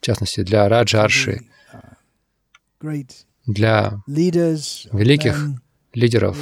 частности, 0.00 0.42
для 0.42 0.68
Раджарши, 0.68 1.40
для 3.46 4.02
великих 4.92 5.48
лидеров, 5.94 6.36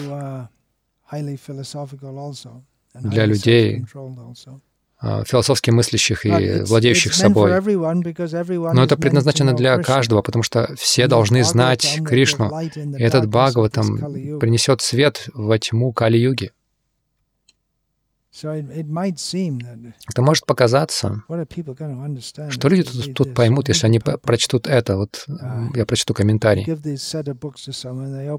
для 2.94 3.24
людей, 3.24 3.84
а, 5.02 5.24
философски 5.24 5.70
мыслящих 5.70 6.26
и 6.26 6.62
владеющих 6.66 7.14
собой. 7.14 7.50
Но 8.74 8.84
это 8.84 8.96
предназначено 8.96 9.54
для 9.54 9.78
каждого, 9.78 10.20
потому 10.20 10.42
что 10.42 10.74
все 10.76 11.06
должны 11.06 11.42
знать 11.42 12.00
Кришну. 12.04 12.50
И 12.60 13.02
этот 13.02 13.26
Бхагаватам 13.28 13.96
принесет 14.38 14.82
свет 14.82 15.28
во 15.32 15.58
тьму 15.58 15.92
Кали-юги. 15.92 16.52
Это 18.32 20.22
может 20.22 20.46
показаться, 20.46 21.24
что 22.48 22.68
люди 22.68 22.84
тут, 22.84 23.14
тут 23.14 23.34
поймут, 23.34 23.68
если 23.68 23.86
они 23.86 23.98
прочтут 23.98 24.68
это. 24.68 24.96
Вот 24.96 25.26
я 25.74 25.84
прочту 25.84 26.14
комментарий. 26.14 26.64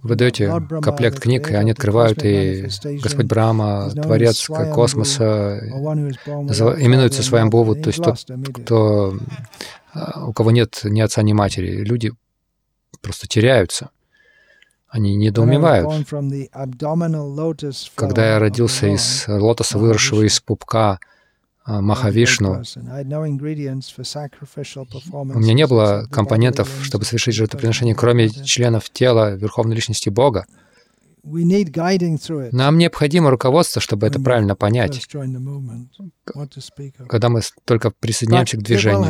Вы 0.02 0.16
даете 0.16 0.50
комплект 0.82 1.20
книг, 1.20 1.52
и 1.52 1.56
они 1.56 1.72
открывают, 1.72 2.24
и 2.24 2.68
Господь 3.04 3.26
Брама, 3.26 3.90
Творец 3.92 4.48
космоса, 4.48 5.60
именуется 5.60 7.22
своим 7.22 7.50
Богу, 7.50 7.76
то 7.76 7.90
есть 7.90 8.02
тот, 8.02 8.18
кто, 8.54 9.18
а, 9.94 10.26
у 10.26 10.34
кого 10.34 10.52
нет 10.52 10.80
ни 10.84 11.02
отца, 11.02 11.22
ни 11.22 11.34
матери. 11.34 11.84
Люди 11.84 12.14
просто 13.02 13.28
теряются. 13.28 13.90
Они 14.92 15.16
недоумевают. 15.16 15.88
Когда 17.96 18.34
я 18.34 18.40
родился 18.40 18.88
из 18.88 19.24
лотоса, 19.26 19.78
выросшего 19.78 20.28
из 20.28 20.42
пупка 20.42 21.00
а, 21.64 21.80
Махавишну, 21.80 22.52
у 22.52 22.56
меня 25.40 25.54
не 25.54 25.66
было 25.66 26.08
компонентов, 26.12 26.70
чтобы 26.84 27.06
совершить 27.06 27.36
жертвоприношение, 27.36 27.96
кроме 27.96 28.30
членов 28.30 28.90
тела 28.90 29.34
Верховной 29.36 29.78
Личности 29.78 30.10
Бога. 30.10 30.46
Нам 32.52 32.78
необходимо 32.78 33.30
руководство, 33.30 33.82
чтобы 33.82 34.08
это 34.08 34.20
правильно 34.20 34.56
понять, 34.56 35.06
когда 37.08 37.30
мы 37.30 37.42
только 37.66 37.92
присоединяемся 37.92 38.58
к 38.58 38.62
движению. 38.64 39.02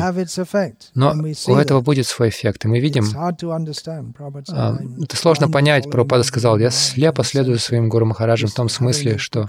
Но 0.94 1.14
у 1.46 1.56
этого 1.56 1.80
будет 1.80 2.06
свой 2.06 2.28
эффект, 2.28 2.64
и 2.64 2.68
мы 2.68 2.80
видим, 2.80 3.04
а, 3.14 4.78
это 5.02 5.16
сложно 5.16 5.48
понять, 5.48 5.90
Прабхупада 5.90 6.22
сказал, 6.24 6.58
я 6.58 6.70
слепо 6.70 7.24
следую 7.24 7.58
своим 7.58 7.88
Гуру 7.88 8.06
Махараджам 8.06 8.48
в 8.50 8.54
том 8.54 8.68
смысле, 8.68 9.18
что 9.18 9.48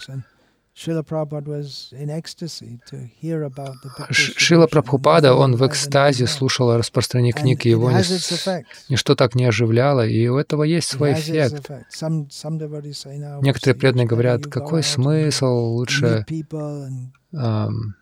Шила 4.09 4.65
Прабхупада, 4.65 5.36
он 5.36 5.55
в 5.55 5.65
экстазе 5.67 6.26
слушал 6.26 6.76
распространение 6.76 7.32
книг, 7.32 7.65
и 7.65 7.69
его 7.69 7.91
ничто 8.89 9.15
так 9.15 9.36
не 9.36 9.45
оживляло, 9.45 10.05
и 10.05 10.28
у 10.28 10.38
этого 10.38 10.63
есть 10.63 10.89
свой 10.89 11.13
эффект. 11.13 11.69
Некоторые 13.41 13.76
преданные 13.76 14.07
говорят, 14.07 14.47
какой 14.47 14.82
смысл 14.82 15.76
лучше 15.76 16.26
эм, 17.34 17.95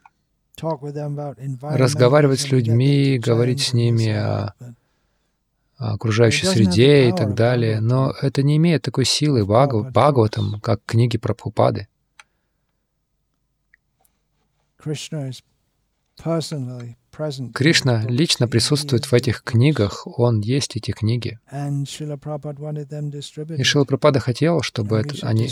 разговаривать 1.61 2.39
с 2.39 2.51
людьми, 2.51 3.19
говорить 3.19 3.61
с 3.61 3.73
ними 3.73 4.11
о 4.13 4.53
окружающей 5.77 6.45
среде 6.45 7.09
и 7.09 7.11
так 7.11 7.33
далее, 7.33 7.81
но 7.81 8.13
это 8.21 8.43
не 8.43 8.57
имеет 8.57 8.83
такой 8.83 9.03
силы 9.03 9.43
Бхагаватам, 9.43 10.61
как 10.61 10.79
книги 10.85 11.17
Прабхупады. 11.17 11.87
Кришна 17.53 18.05
лично 18.07 18.47
присутствует 18.47 19.05
в 19.05 19.13
этих 19.13 19.43
книгах, 19.43 20.07
Он 20.17 20.39
есть 20.39 20.75
эти 20.77 20.91
книги. 20.91 21.39
И 23.57 23.63
Шила 23.63 23.83
Прабхупада 23.85 24.19
хотел, 24.19 24.61
чтобы, 24.61 24.97
это, 24.99 25.27
они, 25.27 25.49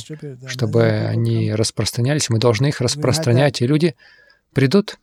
чтобы 0.48 0.86
они 0.86 1.54
распространялись, 1.54 2.30
мы 2.30 2.40
должны 2.40 2.68
их 2.68 2.82
распространять, 2.82 3.62
и 3.62 3.68
люди 3.68 3.96
придут 4.54 5.00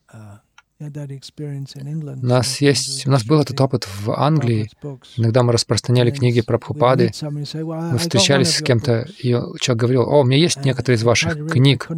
у 0.78 2.26
нас, 2.26 2.60
есть, 2.60 3.06
у 3.06 3.10
нас 3.10 3.24
был 3.24 3.40
этот 3.40 3.58
опыт 3.62 3.84
в 3.84 4.10
Англии. 4.10 4.68
Иногда 5.16 5.42
мы 5.42 5.52
распространяли 5.52 6.10
книги 6.10 6.42
про 6.42 6.58
Пхупады. 6.58 7.10
Мы 7.22 7.98
встречались 7.98 8.56
с 8.56 8.62
кем-то, 8.62 9.06
и 9.18 9.30
человек 9.58 9.80
говорил, 9.80 10.02
«О, 10.02 10.20
у 10.20 10.24
меня 10.24 10.36
есть 10.36 10.62
некоторые 10.64 10.98
из 10.98 11.02
ваших 11.02 11.50
книг». 11.50 11.88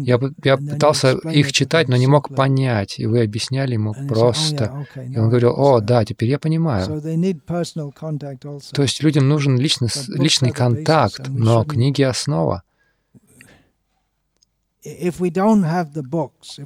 Я, 0.00 0.18
я 0.42 0.56
пытался 0.56 1.12
их 1.12 1.52
читать, 1.52 1.88
но 1.88 1.96
не 1.96 2.08
мог 2.08 2.34
понять. 2.34 2.98
И 2.98 3.06
вы 3.06 3.22
объясняли 3.22 3.74
ему 3.74 3.92
oh, 3.92 4.08
просто. 4.08 4.84
И 4.96 5.16
он 5.16 5.28
говорил, 5.28 5.54
«О, 5.56 5.80
да, 5.80 6.04
теперь 6.04 6.28
я 6.28 6.40
понимаю». 6.40 7.00
То 8.72 8.82
есть 8.82 9.02
людям 9.02 9.28
нужен 9.28 9.58
личный, 9.58 9.88
личный 10.08 10.50
контакт, 10.50 11.28
но 11.28 11.64
книги— 11.64 12.02
основа. 12.08 12.64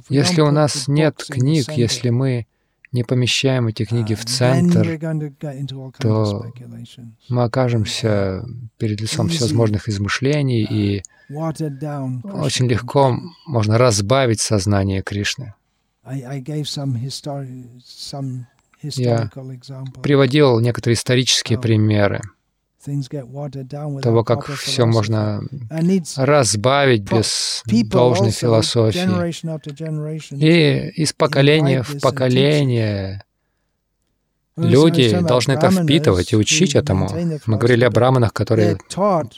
Если 0.09 0.41
у 0.41 0.51
нас 0.51 0.87
нет 0.87 1.23
книг, 1.27 1.71
если 1.71 2.09
мы 2.09 2.47
не 2.93 3.03
помещаем 3.03 3.67
эти 3.67 3.85
книги 3.85 4.13
в 4.13 4.23
центр, 4.23 4.99
то 5.99 6.45
мы 7.27 7.43
окажемся 7.43 8.45
перед 8.77 9.01
лицом 9.01 9.29
всевозможных 9.29 9.89
измышлений, 9.89 10.63
и 10.63 11.03
очень 11.29 12.67
легко 12.67 13.17
можно 13.47 13.77
разбавить 13.77 14.41
сознание 14.41 15.01
Кришны. 15.01 15.55
Я 18.81 19.31
приводил 20.03 20.59
некоторые 20.59 20.95
исторические 20.95 21.59
примеры 21.59 22.21
того, 24.01 24.23
как 24.23 24.45
все 24.47 24.85
можно 24.85 25.41
разбавить 26.17 27.03
без 27.03 27.63
должной 27.89 28.31
философии. 28.31 29.33
И 30.35 30.89
из 31.01 31.13
поколения 31.13 31.83
в 31.83 31.99
поколение 32.01 33.23
люди 34.57 35.19
должны 35.19 35.53
это 35.53 35.69
впитывать 35.71 36.33
и 36.33 36.35
учить 36.35 36.75
этому. 36.75 37.09
Мы 37.45 37.57
говорили 37.57 37.85
о 37.85 37.89
браманах, 37.89 38.33
которые 38.33 38.77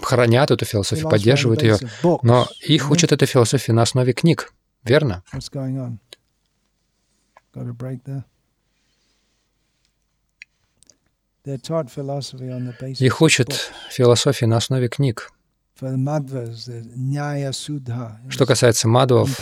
хранят 0.02 0.52
эту 0.52 0.66
философию, 0.66 1.10
поддерживают 1.10 1.64
ее, 1.64 1.78
но 2.22 2.48
их 2.62 2.90
учат 2.92 3.12
этой 3.12 3.28
философии 3.28 3.72
на 3.72 3.84
основе 3.84 4.14
книг, 4.14 4.54
верно? 4.84 5.24
Их 13.00 13.22
учат 13.22 13.72
философии 13.92 14.46
на 14.46 14.58
основе 14.58 14.88
книг. 14.88 15.32
Что 18.30 18.46
касается 18.46 18.88
мадвов, 18.88 19.40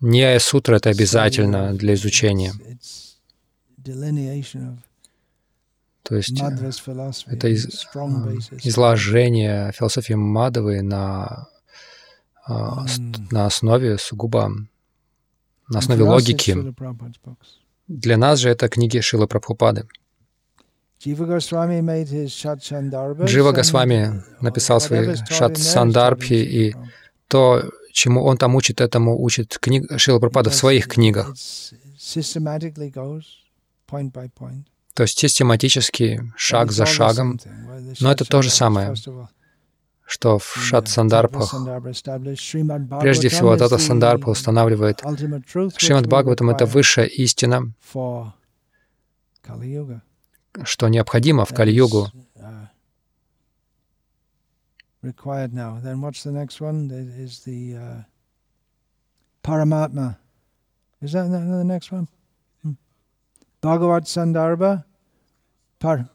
Ньяя 0.00 0.38
сутра— 0.40 0.76
это 0.76 0.90
обязательно 0.90 1.74
для 1.74 1.94
изучения. 1.94 2.52
То 6.02 6.16
есть 6.16 6.40
это 6.40 7.48
из, 7.48 7.86
изложение 8.64 9.72
философии 9.72 10.14
Мадавы 10.14 10.82
на, 10.82 11.46
а, 12.44 12.84
на 13.30 13.46
основе 13.46 13.98
сугубо 13.98 14.50
на 15.68 15.78
основе 15.78 16.02
логики. 16.02 16.56
Для 17.88 18.16
нас 18.16 18.40
же 18.40 18.48
это 18.48 18.68
книги 18.68 18.98
Шилы 19.00 19.26
Прабхупады. 19.26 19.86
Джива 23.24 23.52
Госвами 23.52 24.22
написал 24.40 24.80
свои 24.80 25.16
Шат 25.28 25.58
Сандарбхи, 25.58 26.34
и 26.34 26.76
то, 27.28 27.62
чему 27.92 28.22
он 28.24 28.36
там 28.36 28.54
учит, 28.54 28.80
этому 28.80 29.20
учит 29.20 29.58
книг 29.58 29.90
Шила 29.98 30.20
в 30.20 30.54
своих 30.54 30.86
книгах. 30.88 31.34
То 34.94 35.02
есть 35.04 35.18
систематически, 35.18 36.32
шаг 36.36 36.70
за 36.70 36.86
шагом, 36.86 37.40
Но 38.00 38.12
это 38.12 38.24
то 38.24 38.42
же 38.42 38.50
самое, 38.50 38.94
что 40.04 40.38
в 40.38 40.56
uh, 40.56 40.60
Шат 40.60 40.86
established. 40.86 42.36
Srimad 42.36 43.00
прежде 43.00 43.28
всего 43.28 43.56
Тата 43.56 43.76
the 43.76 43.78
Сандарбха 43.78 44.28
устанавливает 44.30 45.00
Шримад 45.78 46.06
Бхагаватам— 46.06 46.50
это 46.50 46.66
высшая 46.66 47.06
истина. 47.06 47.72
Что 50.64 50.88
необходимо 50.88 51.44
в 51.44 51.52
uh, 51.52 51.54
is 61.02 61.14
uh, 61.14 61.28
that 61.28 61.28
the 61.28 61.64
next 61.64 61.90
one? 61.90 62.08
Hmm. 62.62 62.72
Bhagavad 63.60 64.04
Sandarbha. 64.04 64.84
Par- 65.80 66.08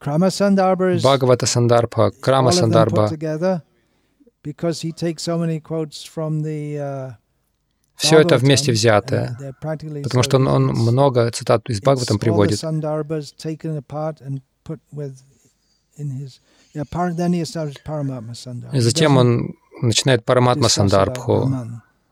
Krama 0.00 0.30
Sandarbha 0.30 0.94
is 0.94 1.02
Бхагавата 1.02 1.46
Сандарбха, 1.46 2.12
Крама 2.20 3.08
together 3.08 3.62
because 4.42 4.80
he 4.80 4.92
takes 4.92 5.24
so 5.24 5.36
many 5.36 5.60
quotes 5.60 6.04
from 6.04 6.42
the 6.42 6.78
uh, 6.78 7.10
Все 7.98 8.20
это 8.20 8.38
вместе 8.38 8.72
взятое, 8.72 9.36
потому 9.60 10.22
что 10.22 10.36
он, 10.36 10.46
он 10.46 10.66
много 10.68 11.30
цитат 11.32 11.68
из 11.68 11.80
Бхагаватам 11.80 12.18
приводит. 12.18 12.60
И 18.72 18.80
затем 18.80 19.16
он 19.16 19.54
начинает 19.82 20.24
Параматма 20.24 20.68
Сандарбху. 20.68 21.52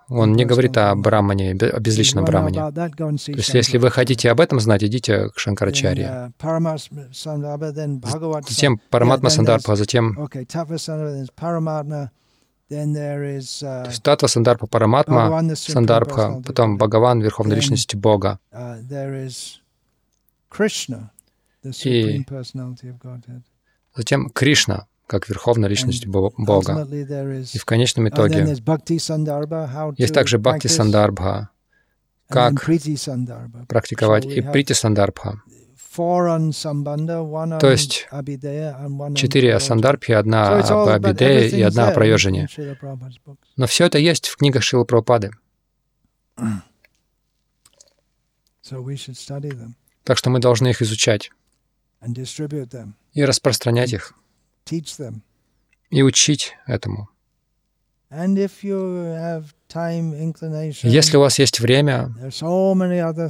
Он 0.08 0.34
не 0.34 0.44
говорит 0.44 0.76
о 0.78 0.94
Брамане, 0.94 1.52
о 1.52 1.80
безличном 1.80 2.24
Брамане. 2.24 2.70
То 2.70 3.18
есть, 3.26 3.54
если 3.54 3.78
вы 3.78 3.90
хотите 3.90 4.30
об 4.30 4.40
этом 4.40 4.60
знать, 4.60 4.84
идите 4.84 5.30
к 5.30 5.38
Шанкарачарье. 5.38 6.30
uh, 6.40 8.42
Затем 8.48 8.80
Параматма 8.90 9.30
Сандарбха, 9.30 9.74
затем 9.74 10.28
Uh, 13.62 13.84
то 13.84 13.90
есть 13.90 14.02
Татва 14.02 14.28
Сандарбха 14.28 14.66
Параматма, 14.66 15.28
of 16.38 16.42
потом. 16.42 16.78
Бхагаван, 16.78 17.20
Верховная 17.20 17.56
Личность 17.56 17.94
Бога. 17.94 18.38
uh, 18.52 18.82
И-. 21.84 22.24
Затем 23.94 24.30
Кришна, 24.30 24.86
как 25.06 25.28
Верховная 25.28 25.68
Личность 25.68 26.06
Бога. 26.06 26.86
И 27.54 27.58
в 27.58 27.64
конечном 27.64 28.08
итоге 28.08 28.56
есть 29.96 30.14
также 30.14 30.38
Бхакти 30.38 30.68
Сандарбха, 30.68 31.50
как 32.28 32.54
практиковать, 33.68 34.26
и 34.26 34.40
Прити 34.40 34.72
Сандарбха. 34.72 35.42
То 37.58 37.70
есть 37.70 38.06
Четыре 39.14 39.54
о. 39.54 39.60
Сандарбхе, 39.60 40.16
одна 40.16 40.58
об 40.58 40.88
Абидее 40.88 41.48
и 41.48 41.62
одна 41.62 41.88
о 41.88 41.92
books. 43.24 43.36
Но 43.56 43.66
все 43.66 43.86
это 43.86 43.98
есть 43.98 44.28
в 44.28 44.36
книгах 44.36 44.62
Шилы 44.62 44.84
Прабхупады. 44.84 45.30
Так 50.04 50.18
что 50.18 50.30
мы 50.30 50.38
должны 50.38 50.68
их 50.68 50.82
изучать 50.82 51.30
и 53.12 53.24
распространять 53.24 53.92
их, 53.92 54.14
и 55.90 56.02
учить 56.02 56.54
этому. 56.66 57.08
Если 60.88 61.16
у 61.16 61.20
вас 61.20 61.38
есть 61.40 61.58
время, 61.60 62.14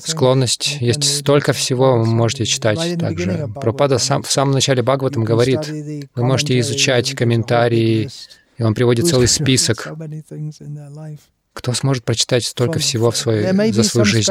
склонность, 0.01 0.77
есть 0.81 1.03
столько 1.19 1.53
всего, 1.53 1.99
вы 1.99 2.07
можете 2.07 2.45
читать 2.45 2.99
также. 2.99 3.49
Пропада 3.55 3.99
сам, 3.99 4.23
в 4.23 4.31
самом 4.31 4.53
начале 4.53 4.83
Бхагаватам 4.83 5.25
говорит, 5.25 5.67
вы 6.15 6.25
можете 6.25 6.59
изучать 6.61 7.15
комментарии, 7.15 8.11
и 8.59 8.63
он 8.63 8.75
приводит 8.75 9.07
целый 9.07 9.29
список. 9.29 9.89
Кто 11.57 11.73
сможет 11.73 12.05
прочитать 12.05 12.45
столько 12.45 12.79
всего 12.79 13.11
в 13.11 13.27
may 13.27 13.73
за 13.73 13.83
свою 13.83 14.05
жизнь? 14.05 14.31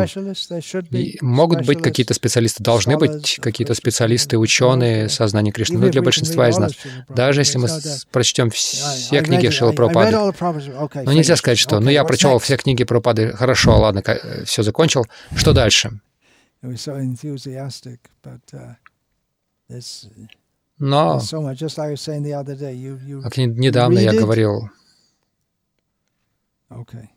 И 0.92 1.18
могут 1.22 1.66
быть 1.66 1.82
какие-то 1.82 2.14
специалисты, 2.14 2.64
должны 2.64 2.98
быть 2.98 3.40
какие-то 3.42 3.74
специалисты, 3.74 4.38
ученые 4.38 5.10
сознания 5.10 5.52
Кришны. 5.52 5.80
Но 5.80 5.90
для 5.90 6.04
большинства 6.04 6.48
из 6.50 6.58
нас, 6.58 6.74
даже 7.10 7.42
если 7.42 7.58
мы 7.58 7.68
прочтем 8.12 8.52
все 8.52 9.22
книги 9.24 9.48
Prabhupada's- 9.48 10.78
okay, 10.78 11.04
ну 11.04 11.12
нельзя 11.14 11.36
сказать, 11.36 11.58
что 11.58 11.80
ну 11.80 11.90
я 11.90 12.04
прочел 12.04 12.38
все 12.40 12.58
книги 12.58 12.84
Прабхупады, 12.84 13.34
хорошо, 13.34 13.80
ладно, 13.80 14.04
все 14.46 14.62
закончил, 14.64 15.06
что 15.36 15.54
дальше? 15.54 16.00
Uh, 16.64 18.76
Но, 20.80 21.20
как 23.24 23.38
не- 23.38 23.46
недавно 23.46 24.00
я 24.00 24.14
говорил, 24.14 24.70
okay. 26.70 27.08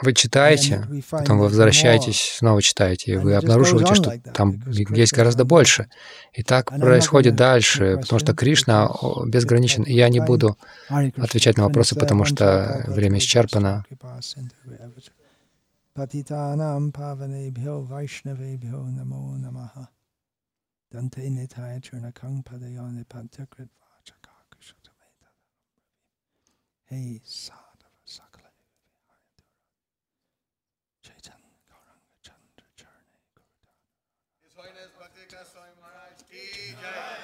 Вы 0.00 0.14
читаете, 0.14 0.86
потом 1.10 1.38
вы 1.38 1.44
возвращаетесь, 1.44 2.36
снова 2.38 2.62
читаете, 2.62 3.12
и 3.12 3.16
вы 3.16 3.34
обнаруживаете, 3.34 3.94
что 3.94 4.18
там 4.32 4.62
есть 4.70 5.12
гораздо 5.12 5.44
больше. 5.44 5.88
И 6.32 6.42
так 6.42 6.70
происходит 6.70 7.36
дальше, 7.36 7.98
потому 8.00 8.18
что 8.18 8.34
Кришна 8.34 8.90
безграничен, 9.26 9.82
и 9.82 9.92
я 9.92 10.08
не 10.08 10.20
буду 10.20 10.56
отвечать 10.88 11.58
на 11.58 11.64
вопросы, 11.64 11.94
потому 11.94 12.24
что 12.24 12.84
время 12.88 13.18
исчерпано. 13.18 13.84
Вачакакушатамета. 24.00 25.28
Hey, 26.90 27.20
Amen. 36.94 37.21